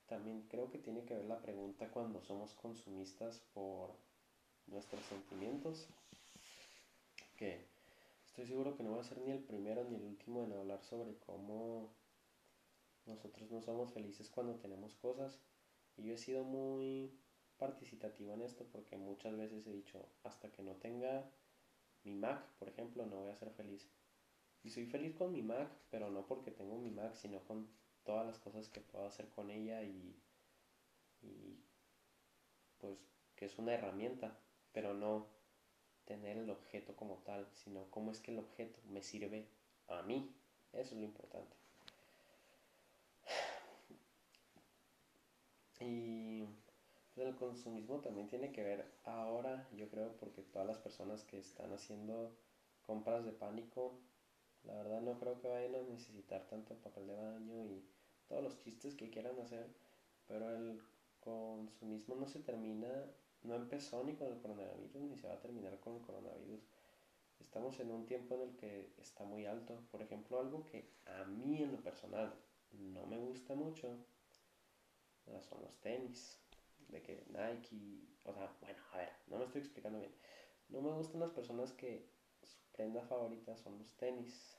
[0.07, 3.95] también creo que tiene que ver la pregunta cuando somos consumistas por
[4.67, 5.87] nuestros sentimientos,
[7.37, 7.65] que
[8.35, 10.83] estoy seguro que no voy a ser ni el primero ni el último en hablar
[10.83, 11.95] sobre cómo
[13.05, 15.39] nosotros no somos felices cuando tenemos cosas.
[15.95, 17.17] Y yo he sido muy
[17.55, 21.31] participativo en esto porque muchas veces he dicho, hasta que no tenga
[22.03, 23.89] mi Mac, por ejemplo, no voy a ser feliz.
[24.63, 27.69] Y soy feliz con mi Mac, pero no porque tengo mi Mac, sino con
[28.03, 30.21] todas las cosas que puedo hacer con ella y,
[31.21, 31.63] y
[32.79, 32.99] pues
[33.37, 34.37] que es una herramienta,
[34.73, 35.34] pero no
[36.05, 39.47] tener el objeto como tal, sino cómo es que el objeto me sirve
[39.87, 40.33] a mí.
[40.73, 41.55] Eso es lo importante.
[45.81, 46.43] Y
[47.13, 51.37] pues, el consumismo también tiene que ver ahora, yo creo, porque todas las personas que
[51.37, 52.31] están haciendo
[52.85, 53.99] compras de pánico,
[54.63, 57.83] la verdad no creo que vayan a necesitar tanto papel de baño y
[58.27, 59.67] todos los chistes que quieran hacer,
[60.27, 60.81] pero el
[61.19, 62.89] consumismo no se termina,
[63.45, 66.61] no empezó ni con el coronavirus ni se va a terminar con el coronavirus.
[67.39, 69.79] Estamos en un tiempo en el que está muy alto.
[69.91, 72.33] Por ejemplo, algo que a mí en lo personal
[72.71, 73.97] no me gusta mucho
[75.41, 76.39] son los tenis.
[76.89, 80.13] De que Nike, o sea, bueno, a ver, no me estoy explicando bien.
[80.69, 82.07] No me gustan las personas que
[82.43, 84.57] su prenda favorita son los tenis.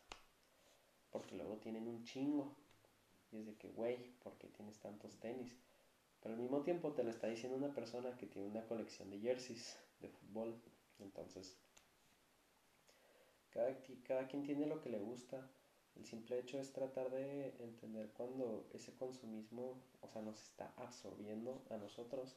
[1.10, 2.56] Porque luego tienen un chingo.
[3.32, 5.65] Y es de que, güey, ¿por qué tienes tantos tenis?
[6.26, 9.20] Pero al mismo tiempo te lo está diciendo una persona que tiene una colección de
[9.20, 10.60] jerseys de fútbol.
[10.98, 11.56] Entonces,
[13.50, 15.48] cada, cada quien tiene lo que le gusta.
[15.94, 21.64] El simple hecho es tratar de entender cuando ese consumismo, o sea, nos está absorbiendo
[21.70, 22.36] a nosotros.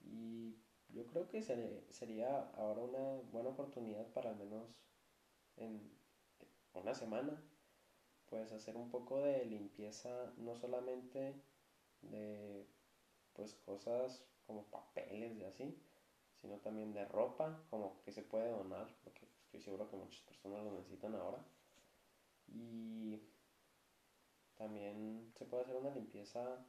[0.00, 0.56] Y
[0.88, 1.40] yo creo que
[1.90, 4.66] sería ahora una buena oportunidad para al menos
[5.56, 5.88] en
[6.74, 7.40] una semana
[8.26, 11.40] pues hacer un poco de limpieza no solamente
[12.02, 12.66] de
[13.38, 15.80] pues cosas como papeles y así
[16.40, 20.64] sino también de ropa como que se puede donar porque estoy seguro que muchas personas
[20.64, 21.44] lo necesitan ahora.
[22.48, 23.20] Y
[24.56, 26.64] también se puede hacer una limpieza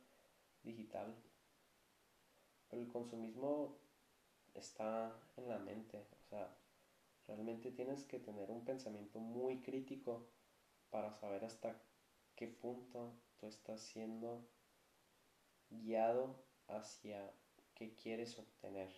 [0.64, 1.16] digital.
[2.70, 3.78] Pero el consumismo
[4.54, 6.58] está en la mente o sea
[7.28, 10.28] realmente tienes que tener un pensamiento muy crítico
[10.90, 11.80] para saber hasta
[12.36, 14.44] qué punto tú estás siendo
[15.70, 17.32] guiado hacia
[17.76, 18.90] qué quieres obtener.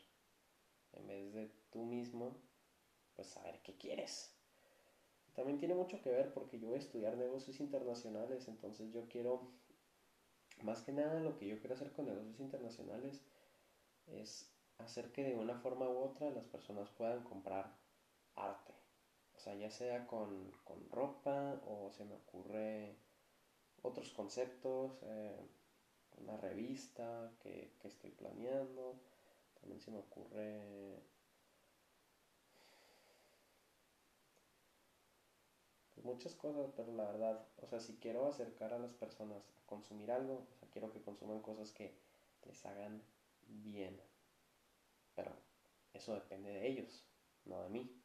[0.94, 2.36] En vez de tú mismo,
[3.16, 4.34] pues saber qué quieres.
[5.34, 9.52] También tiene mucho que ver porque yo voy a estudiar negocios internacionales, entonces yo quiero,
[10.62, 13.22] más que nada lo que yo quiero hacer con negocios internacionales
[14.08, 17.74] es hacer que de una forma u otra las personas puedan comprar
[18.36, 18.82] arte
[19.42, 20.52] o sea, ya sea con,
[20.92, 22.96] ropa o se me ocurre
[23.82, 25.36] otros conceptos, eh,
[26.24, 28.96] una revista que, estoy planeando,
[29.60, 31.02] también se me ocurre
[35.94, 39.68] pues muchas cosas, pero la verdad, o sea, si quiero acercar a las personas a
[39.68, 41.94] consumir algo, quiero que consuman cosas que
[42.46, 43.02] les hagan
[43.48, 44.00] bien,
[45.16, 45.32] pero
[45.94, 47.04] eso depende de ellos,
[47.46, 48.02] no de mí.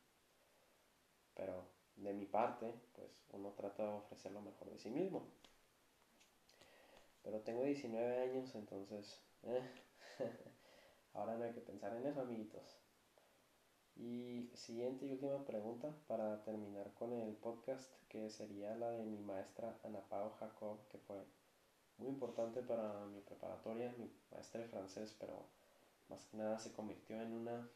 [1.34, 1.64] Pero
[1.96, 5.26] de mi parte, pues uno trata de ofrecer lo mejor de sí mismo.
[7.26, 9.20] Pero tengo 19 años, entonces...
[9.42, 9.68] Eh,
[11.12, 12.78] ahora no hay que pensar en eso, amiguitos.
[13.96, 19.18] Y siguiente y última pregunta para terminar con el podcast, que sería la de mi
[19.18, 21.16] maestra Ana Pao Jacob, que fue
[21.98, 25.48] muy importante para mi preparatoria, mi maestra de francés, pero
[26.08, 27.68] más que nada se convirtió en una,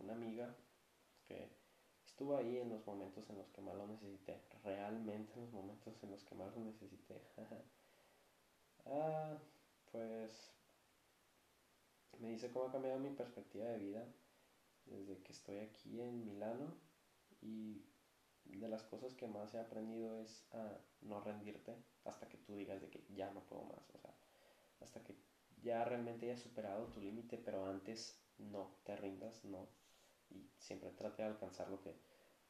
[0.00, 0.52] una amiga
[1.28, 1.48] que
[2.04, 6.02] estuvo ahí en los momentos en los que más lo necesité, realmente en los momentos
[6.02, 7.22] en los que más lo necesité.
[8.86, 9.36] ah,
[9.92, 10.50] pues
[12.18, 14.04] me dice cómo ha cambiado mi perspectiva de vida
[14.86, 16.74] desde que estoy aquí en Milano
[17.42, 17.82] Y
[18.44, 22.80] de las cosas que más he aprendido es a no rendirte hasta que tú digas
[22.80, 23.90] de que ya no puedo más.
[23.94, 24.14] O sea,
[24.80, 25.14] hasta que
[25.62, 29.68] ya realmente hayas superado tu límite, pero antes no te rindas, no.
[30.30, 31.94] Y siempre trate de alcanzar lo que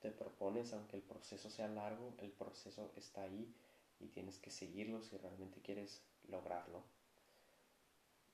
[0.01, 3.55] te propones, aunque el proceso sea largo, el proceso está ahí
[3.99, 6.83] y tienes que seguirlo si realmente quieres lograrlo.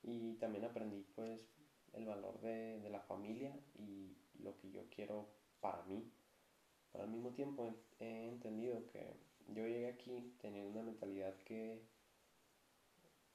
[0.01, 1.41] Y también aprendí pues
[1.93, 5.27] el valor de, de la familia y lo que yo quiero
[5.61, 6.11] para mí.
[6.91, 9.13] Pero al mismo tiempo he entendido que
[9.47, 11.81] yo llegué aquí teniendo una mentalidad que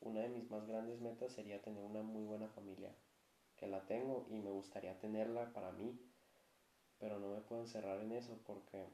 [0.01, 2.95] una de mis más grandes metas sería tener una muy buena familia.
[3.57, 5.99] Que la tengo y me gustaría tenerla para mí.
[6.99, 8.87] Pero no me puedo encerrar en eso porque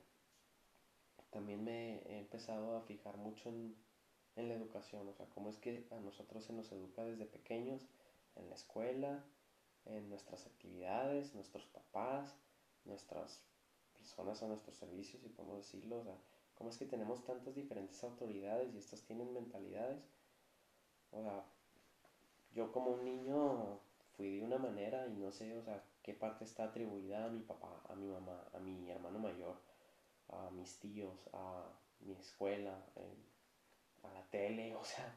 [1.30, 3.74] también me he empezado a fijar mucho en,
[4.36, 5.08] en la educación.
[5.08, 7.82] O sea, cómo es que a nosotros se nos educa desde pequeños
[8.36, 9.24] en la escuela,
[9.86, 12.34] en nuestras actividades, nuestros papás,
[12.84, 13.40] nuestras
[13.96, 16.00] personas a nuestros servicios, si podemos decirlo.
[16.00, 16.16] O sea,
[16.54, 20.02] cómo es que tenemos tantas diferentes autoridades y estas tienen mentalidades.
[21.12, 21.44] O sea,
[22.52, 23.80] yo como un niño
[24.16, 27.40] fui de una manera y no sé, o sea, qué parte está atribuida a mi
[27.40, 29.56] papá, a mi mamá, a mi hermano mayor,
[30.28, 31.64] a mis tíos, a
[32.00, 32.78] mi escuela,
[34.04, 35.14] a la tele, o sea,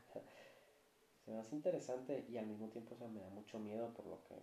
[1.26, 4.06] se me hace interesante y al mismo tiempo, o sea, me da mucho miedo por
[4.08, 4.36] lo que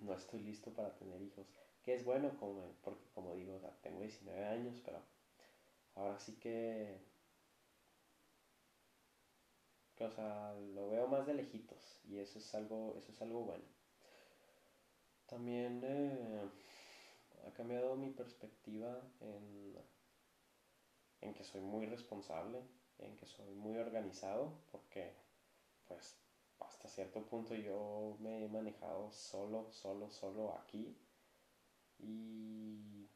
[0.00, 1.46] no estoy listo para tener hijos.
[1.82, 5.00] Que es bueno, como, porque como digo, tengo 19 años, pero
[5.94, 6.98] ahora sí que,
[9.96, 13.40] que, o sea, lo veo más de lejitos y eso es algo, eso es algo
[13.42, 13.64] bueno.
[15.26, 16.48] También eh,
[17.46, 19.76] ha cambiado mi perspectiva en,
[21.20, 22.62] en que soy muy responsable,
[22.98, 25.14] en que soy muy organizado, porque
[25.86, 26.16] pues
[26.60, 30.96] hasta cierto punto yo me he manejado solo, solo, solo aquí.
[31.98, 33.08] Y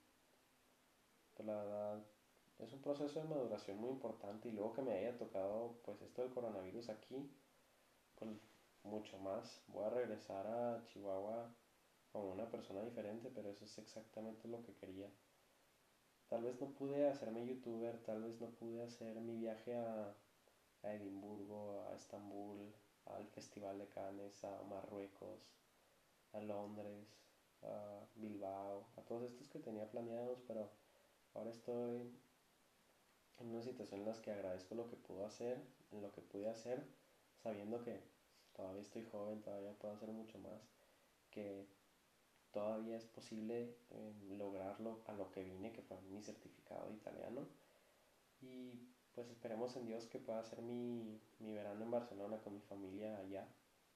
[1.34, 2.04] pues la verdad
[2.58, 6.22] es un proceso de maduración muy importante y luego que me haya tocado pues esto
[6.22, 7.30] del coronavirus aquí,
[8.16, 8.30] pues
[8.84, 9.62] mucho más.
[9.68, 11.54] Voy a regresar a Chihuahua
[12.12, 15.10] como una persona diferente, pero eso es exactamente lo que quería.
[16.32, 20.16] Tal vez no pude hacerme youtuber, tal vez no pude hacer mi viaje a,
[20.82, 22.72] a Edimburgo, a Estambul,
[23.04, 25.42] al Festival de Cannes, a Marruecos,
[26.32, 27.06] a Londres,
[27.60, 30.70] a Bilbao, a todos estos que tenía planeados, pero
[31.34, 32.10] ahora estoy
[33.36, 36.82] en una situación en la que agradezco lo que puedo hacer, lo que pude hacer,
[37.42, 38.00] sabiendo que
[38.54, 40.62] todavía estoy joven, todavía puedo hacer mucho más,
[41.30, 41.66] que
[42.52, 47.46] todavía es posible em, lograrlo a lo que vine, que fue mi certificado de italiano.
[48.40, 52.60] Y pues esperemos en Dios que pueda hacer mi, mi verano en Barcelona con mi
[52.60, 53.46] familia allá,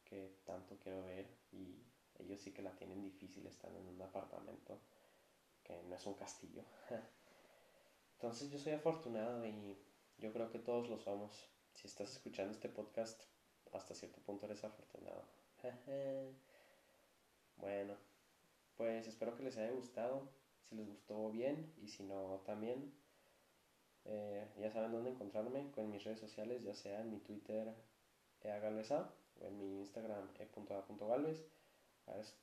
[0.04, 1.82] que tanto quiero ver y
[2.18, 4.78] ellos sí que la tienen difícil, están en un apartamento
[5.62, 6.62] que no es un castillo.
[8.14, 9.76] Entonces yo soy afortunado y
[10.18, 11.48] yo creo que todos lo somos.
[11.74, 13.22] Si estás escuchando este podcast,
[13.72, 15.24] hasta cierto punto eres afortunado.
[17.56, 17.96] bueno,
[18.76, 20.28] pues espero que les haya gustado.
[20.68, 22.92] Si les gustó bien y si no también.
[24.04, 27.74] Eh, ya saben dónde encontrarme con mis redes sociales, ya sea en mi Twitter
[28.48, 29.10] eagalvesa
[29.40, 31.44] o en mi Instagram e.a.galvez.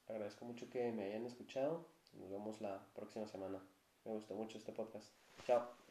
[0.07, 1.85] Agradezco mucho que me hayan escuchado.
[2.13, 3.59] Nos vemos la próxima semana.
[4.05, 5.07] Me gustó mucho este podcast.
[5.45, 5.82] Chao.